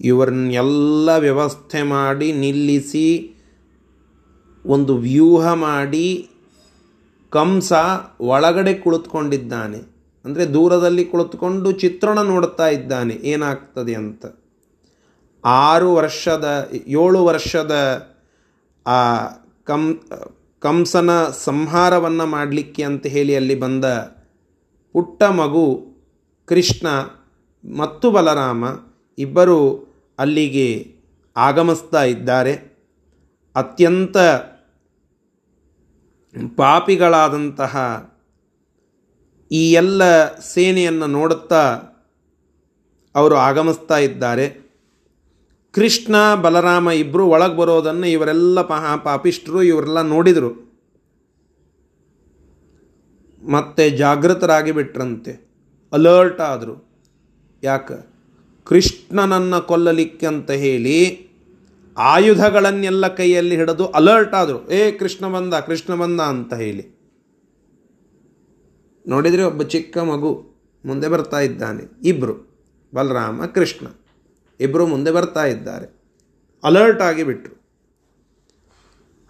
[0.00, 3.06] ಇವರನ್ನೆಲ್ಲ ವ್ಯವಸ್ಥೆ ಮಾಡಿ ನಿಲ್ಲಿಸಿ
[4.66, 6.08] ಒಂದು ವ್ಯೂಹ ಮಾಡಿ
[7.32, 7.72] ಕಂಸ
[8.20, 9.80] ಒಳಗಡೆ ಕುಳಿತುಕೊಂಡಿದ್ದಾನೆ.
[10.24, 13.14] ಅಂದರೆ ದೂರದಲ್ಲಿ ಕುಳಿತುಕೊಂಡು ಚಿತ್ರಣ ನೋಡ್ತಾ ಇದ್ದಾನೆ.
[13.14, 14.26] ಏನಾಗ್ತದೆ ಅಂತ.
[15.44, 16.46] ಆರು ವರ್ಷದ,
[16.86, 17.74] ಏಳು ವರ್ಷದ
[18.86, 18.98] ಆ
[19.64, 19.82] ಕಂ,
[20.62, 21.10] ಕಂಸನ
[21.44, 23.84] ಸಂಹಾರವನ್ನು ಮಾಡಲಿಕ್ಕೆ ಅಂತ ಹೇಳಿ ಅಲ್ಲಿ ಬಂದ
[24.92, 25.66] ಪುಟ್ಟ ಮಗು
[26.48, 26.86] ಕೃಷ್ಣ
[27.64, 28.64] ಮತ್ತು ಬಲರಾಮ
[29.18, 29.58] ಇಬ್ಬರು
[30.18, 30.68] ಅಲ್ಲಿಗೆ
[31.36, 32.54] ಆಗಮಿಸ್ತಾ ಇದ್ದಾರೆ.
[33.56, 34.16] ಅತ್ಯಂತ
[36.56, 38.06] ಪಾಪಿಗಳಾದಂತಹ
[39.52, 41.78] ಈ ಎಲ್ಲ ಸೇನೆಯನ್ನು ನೋಡುತ್ತಾ
[43.14, 44.66] ಅವರು ಆಗಮಿಸ್ತಾ ಇದ್ದಾರೆ.
[45.72, 50.66] ಕೃಷ್ಣ, ಬಲರಾಮ ಇಬ್ಬರು ಒಳಗೆ ಬರೋದನ್ನು ಇವರೆಲ್ಲ ಪಾಪಿಷ್ಟರು ಪಾಪಿಷ್ಠರು ಇವರೆಲ್ಲ ನೋಡಿದರು.
[53.50, 55.50] ಮತ್ತೆ ಜಾಗೃತರಾಗಿ ಬಿಟ್ರಂತೆ.
[55.92, 56.90] ಅಲರ್ಟ್ ಆದರು.
[57.62, 58.16] ಯಾಕೆ?
[58.64, 61.25] ಕೃಷ್ಣನನ್ನು ಕೊಲ್ಲಲಿಕ್ಕೆ ಅಂತ ಹೇಳಿ
[61.96, 66.96] ಆಯುಧಗಳನ್ನೆಲ್ಲ ಕೈಯಲ್ಲಿ ಹಿಡಿದು ಅಲರ್ಟ್ ಆದರು, ಏ, ಕೃಷ್ಣ ಬಂದ ಕೃಷ್ಣ ಬಂದ ಅಂತ ಹೇಳಿ.
[69.08, 72.08] ನೋಡಿದರೆ ಒಬ್ಬ ಚಿಕ್ಕ ಮಗು ಮುಂದೆ ಬರ್ತಾ ಇದ್ದಾನೆ.
[72.08, 72.56] ಇಬ್ಬರು
[72.94, 73.86] ಬಲರಾಮ, ಕೃಷ್ಣ.
[74.60, 75.96] ಇಬ್ಬರು ಮುಂದೆ ಬರ್ತಾ ಇದ್ದಾರೆ.
[76.64, 77.56] ಅಲರ್ಟ್ ಆಗಿಬಿಟ್ರು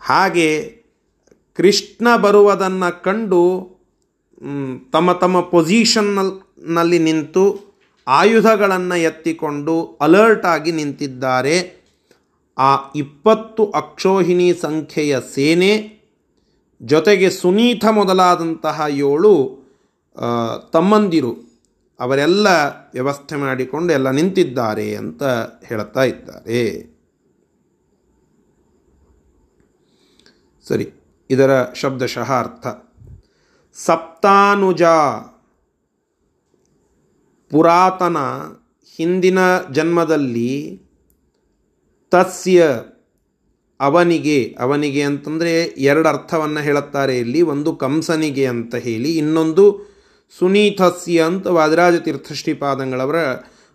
[0.00, 0.76] ಹಾಗೆ
[1.54, 3.70] ಕೃಷ್ಣ ಬರುವುದನ್ನು ಕಂಡು
[4.92, 7.66] ತಮ್ಮ ತಮ್ಮ ಪೊಸಿಷನ್ನಲ್ಲಿ ನಿಂತು
[8.06, 11.75] ಆಯುಧಗಳನ್ನು ಎತ್ತಿಕೊಂಡು ಅಲರ್ಟ್ ಆಗಿ ನಿಂತಿದ್ದಾರೆ.
[12.58, 15.72] ಆ ಇಪ್ಪತ್ತು ಅಕ್ಷೋಹಿಣಿ ಸಂಖ್ಯೆಯ ಸೇನೆ
[16.80, 19.32] ಜೊತೆಗೆ ಸುನೀತ ಮೊದಲಾದಂತಹ ಏಳು
[20.72, 21.32] ತಮ್ಮಂದಿರು,
[22.00, 22.46] ಅವರೆಲ್ಲ
[22.92, 25.22] ವ್ಯವಸ್ಥೆ ಮಾಡಿಕೊಂಡು ಎಲ್ಲ ನಿಂತಿದ್ದಾರೆ ಅಂತ
[25.68, 26.62] ಹೇಳ್ತಾ ಇದ್ದಾರೆ.
[30.66, 30.86] ಸರಿ,
[31.30, 32.66] ಇದರ ಶಬ್ದಶಃ ಅರ್ಥ.
[33.76, 34.82] ಸಪ್ತಾನುಜ,
[37.50, 38.18] ಪುರಾತನ
[38.98, 39.38] ಹಿಂದಿನ
[39.72, 40.50] ಜನ್ಮದಲ್ಲಿ
[42.12, 42.60] ತಸ್ಯ
[43.80, 45.52] ಅವನಿಗೆ ಅವನಿಗೆ ಅಂತಂದರೆ
[45.90, 47.40] ಎರಡು ಅರ್ಥವನ್ನು ಹೇಳುತ್ತಾರೆ ಇಲ್ಲಿ.
[47.52, 49.64] ಒಂದು ಕಂಸನಿಗೆ ಅಂತ ಹೇಳಿ, ಇನ್ನೊಂದು
[50.38, 53.18] ಸುನೀತಸ್ಯ ಅಂತ ವಾದಿರಾಜ ತೀರ್ಥಶ್ರೀಪಾದಂಗಳವರ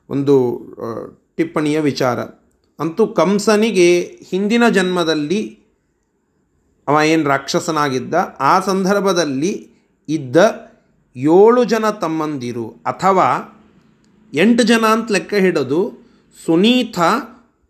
[0.10, 0.36] ಒಂದು
[1.38, 2.20] ಟಿಪ್ಪಣಿಯ ವಿಚಾರ.
[2.80, 3.89] ಅಂತೂ ಕಂಸನಿಗೆ
[4.30, 5.41] ಹಿಂದಿನ ಜನ್ಮದಲ್ಲಿ
[6.88, 9.52] ಅವ ಏನು ರಾಕ್ಷಸನಾಗಿದ್ದ, ಆ ಸಂದರ್ಭದಲ್ಲಿ
[10.10, 10.38] ಇದ್ದ
[11.15, 13.28] ಏಳು ಜನ ತಮ್ಮಂದಿರು ಅಥವಾ
[14.34, 15.82] ಎಂಟು ಜನ ಅಂತ ಲೆಕ್ಕ ಹಿಡಿದು
[16.46, 17.00] ಸುನೀತ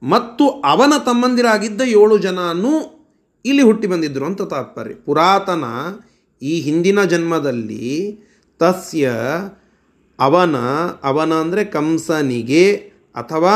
[0.01, 2.73] ಮತ್ತು ಅವನ ತಮ್ಮಂದಿರಾಗಿದ್ದ ಏಳು ಜನನೂ
[3.45, 4.95] ಇಲ್ಲಿ ಹುಟ್ಟಿ ಬಂದಿದ್ದರು ಅಂತ ತಾತ್ಪರ್ಯ.
[5.05, 5.65] ಪುರಾತನ
[6.41, 7.85] ಈ ಹಿಂದಿನ ಜನ್ಮದಲ್ಲಿ
[8.59, 9.11] ತಸ್ಯ
[10.19, 10.55] ಅವನ
[11.09, 12.65] ಅವನ ಅಂದರೆ ಕಂಸನಿಗೆ
[13.15, 13.53] ಅಥವಾ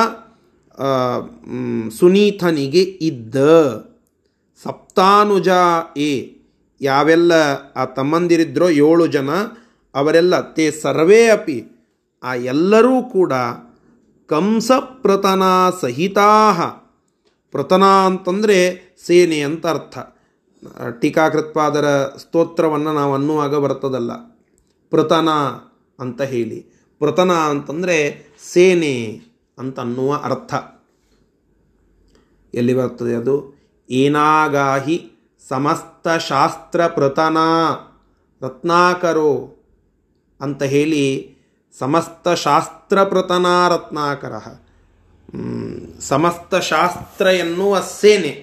[1.97, 3.35] ಸುನೀತನಿಗೆ ಇದ್ದ.
[4.61, 5.49] ಸಪ್ತಾನುಜ
[6.07, 6.13] ಎ,
[6.81, 7.33] ಯಾವೆಲ್ಲ
[7.75, 9.29] ಆ ತಮ್ಮಂದಿರಿದ್ರೋ ಏಳು ಜನ,
[9.95, 11.57] ಅವರೆಲ್ಲ, ತೇ ಸರ್ವೇ ಅಪಿ,
[12.23, 13.33] ಆ ಎಲ್ಲರೂ ಕೂಡ
[14.27, 15.43] ಕಂಸ ಪ್ರತನ
[15.81, 16.51] ಸಹಿತಾ
[17.51, 19.97] ಪ್ರತನ ಅಂತಂದರೆ ಸೇನೆ ಅಂತ ಅರ್ಥ.
[21.01, 24.15] ಟೀಕಾಕೃತ್ಪಾದರ ಸ್ತೋತ್ರವನ್ನು ನಾವು ಅನ್ನುವಾಗ ಬರ್ತದಲ್ಲ.
[24.89, 25.29] ಪ್ರತನ
[25.99, 26.59] ಅಂತ ಹೇಳಿ.
[26.99, 29.21] ಪ್ರತನ ಅಂತಂದರೆ ಸೇನೆ
[29.57, 30.53] ಅಂತ ಅನ್ನುವ ಅರ್ಥ.
[32.53, 33.55] ಎಲ್ಲಿ ಬರ್ತದೆ ಅದು?
[33.89, 35.11] ಏನಾಗಾಹಿ
[35.47, 37.37] ಸಮಸ್ತ ಶಾಸ್ತ್ರ ಪ್ರತನ
[38.41, 39.63] ರತ್ನಾಕರು
[40.41, 41.34] ಅಂತ ಹೇಳಿ
[41.79, 44.35] ಸಮಸ್ತ ಶಾಸ್ತ್ರ ಪ್ರತನ ರತ್ನಾಕರ
[45.29, 48.33] ಹ್ಮ್, ಸಮಸ್ತ ಶಾಸ್ತ್ರ ಎನ್ನುವ ಸೇನೆ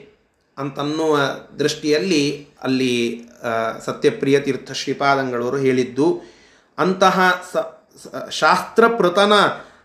[0.56, 1.12] ಅಂತನ್ನುವ
[1.58, 2.22] ದೃಷ್ಟಿಯಲ್ಲಿ
[2.62, 2.94] ಅಲ್ಲಿ
[3.80, 6.08] ಸತ್ಯಪ್ರಿಯ ತೀರ್ಥ ಶ್ರೀಪಾದಂಗಳವರು ಹೇಳಿದ್ದು
[6.78, 7.16] ಅಂತಹ
[7.52, 7.62] ಸ
[8.34, 9.34] ಶಾಸ್ತ್ರ ಪ್ರತನ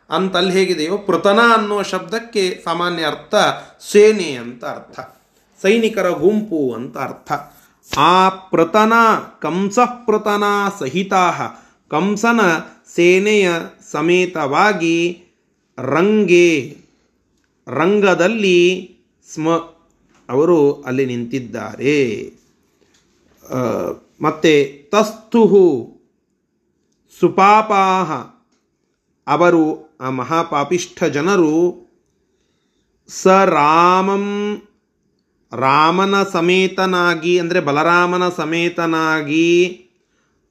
[0.09, 3.35] ಅಂತಲ್ಲಿ ಹೇಗಿದೆಯೋ ಪ್ರತನ ಅನ್ನುವ ಶಬ್ದಕ್ಕೆ ಸಾಮಾನ್ಯ ಅರ್ಥ
[3.83, 4.97] ಸೇನೆ ಅಂತ ಅರ್ಥ
[5.61, 7.29] ಸೈನಿಕರ ಗುಂಪು ಅಂತ ಅರ್ಥ.
[8.05, 8.13] ಆ
[8.49, 8.93] ಪ್ರತನ
[9.39, 10.43] ಕಂಸ ಪ್ರತನ
[10.79, 11.23] ಸಹಿತಾ
[11.91, 12.41] ಕಂಸನ
[12.97, 13.47] ಸೇನೆಯ
[13.91, 14.97] ಸಮೇತವಾಗಿ
[15.77, 16.51] ರಂಗೆ,
[17.67, 18.59] ರಂಗದಲ್ಲಿ
[19.33, 19.47] ಸ್ಮ,
[20.29, 21.99] ಅವರು ಅಲ್ಲಿ ನಿಂತಿದ್ದಾರೆ.
[24.21, 24.53] ಮತ್ತೆ
[24.91, 25.67] ತಸ್ತುಹು,
[27.19, 28.11] ಸುಪಾಪಾಹ,
[29.27, 29.63] ಅವರು
[30.01, 31.53] ಆ ಮಹಾಪಾಪಿಷ್ಠ ಜನರು
[33.09, 34.25] ಸ ರಾಮಂ,
[35.51, 39.51] ರಾಮನ ಸಮೇತನಾಗಿ, ಅಂದರೆ ಬಲರಾಮನ ಸಮೇತನಾಗಿ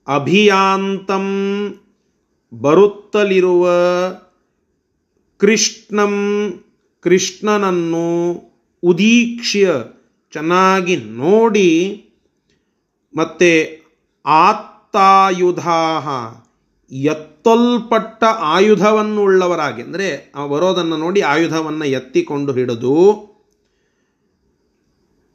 [0.09, 1.26] ಅಭಿಯಾಂತಂ
[2.52, 3.66] ಬರುತ್ತಲಿರುವ
[5.40, 6.14] ಕೃಷ್ಣಂ
[7.04, 8.06] ಕೃಷ್ಣನನ್ನು
[8.82, 9.66] ಉದೀಕ್ಷ್ಯ
[10.32, 11.70] ಚೆನ್ನಾಗಿ ನೋಡಿ
[13.14, 13.50] ಮತ್ತೆ
[14.24, 15.80] ಆತ್ತಾಯುಧಾ
[16.92, 20.09] ಎತ್ತಲ್ಪಟ್ಟ ಆಯುಧವನ್ನು ಉಳ್ಳವರಾಗಿ ಅಂದರೆ
[20.48, 22.96] ಬರೋದನ್ನು ನೋಡಿ ಆಯುಧವನ್ನು ಎತ್ತಿಕೊಂಡು ಹಿಡಿದು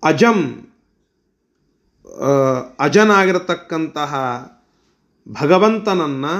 [0.03, 0.39] ಅಜಂ
[2.79, 4.13] ಅಜನಾಗಿರತಕ್ಕಂತಹ
[5.27, 6.35] ಭಗವಂತನನ್ನು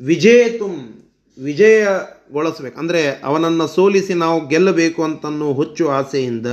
[0.00, 1.04] ವಿಜೇತುಂ
[1.44, 6.46] ವಿಜಯಗೊಳಿಸ್ಬೇಕು ಅಂದರೆ ಅವನನ್ನು ಸೋಲಿಸಿ ನಾವು ಗೆಲ್ಲಬೇಕು ಅಂತನ್ನೋ ಹುಚ್ಚು ಆಸೆಯಿಂದ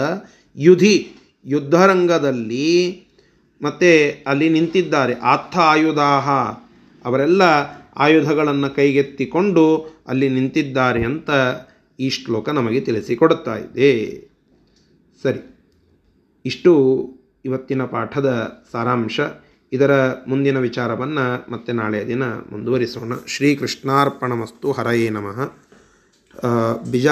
[0.56, 1.12] ಯುಧಿ
[1.46, 3.06] ಯುದ್ಧರಂಗದಲ್ಲಿ
[3.62, 5.14] ಮತ್ತೆ ಅಲ್ಲಿ ನಿಂತಿದ್ದಾರೆ.
[5.14, 6.30] ಆರ್ಥ ಆಯುಧಾಹ.
[7.06, 7.42] ಅವರೆಲ್ಲ
[7.96, 11.30] ಆಯುಧಗಳನ್ನು ಕೈಗೆತ್ತಿಕೊಂಡು ಅಲ್ಲಿ ನಿಂತಿದ್ದಾರೆ ಅಂತ
[12.00, 14.22] ಈ ಶ್ಲೋಕ ನಮಗೆ ತಿಳಿಸಿಕೊಡುತ್ತಾ ಇದೆ.
[15.24, 15.58] ಸರಿ.
[16.46, 16.72] ಇಷ್ಟು
[17.46, 19.20] ಇವತ್ತಿನ ಪಾಠದ ಸಾರಾಂಶ.
[19.76, 19.92] ಇದರ
[20.28, 23.14] ಮುಂದಿನ ವಿಚಾರವನ್ನು ಮತ್ತೆ ನಾಳೆಯ ದಿನ ಮುಂದುವರಿಸೋಣ.
[23.28, 25.40] ಶ್ರೀಕೃಷ್ಣಾರ್ಪಣಮಸ್ತು ಹರಯೇ ನಮಃ.
[26.92, 27.04] ಬಿಜಾ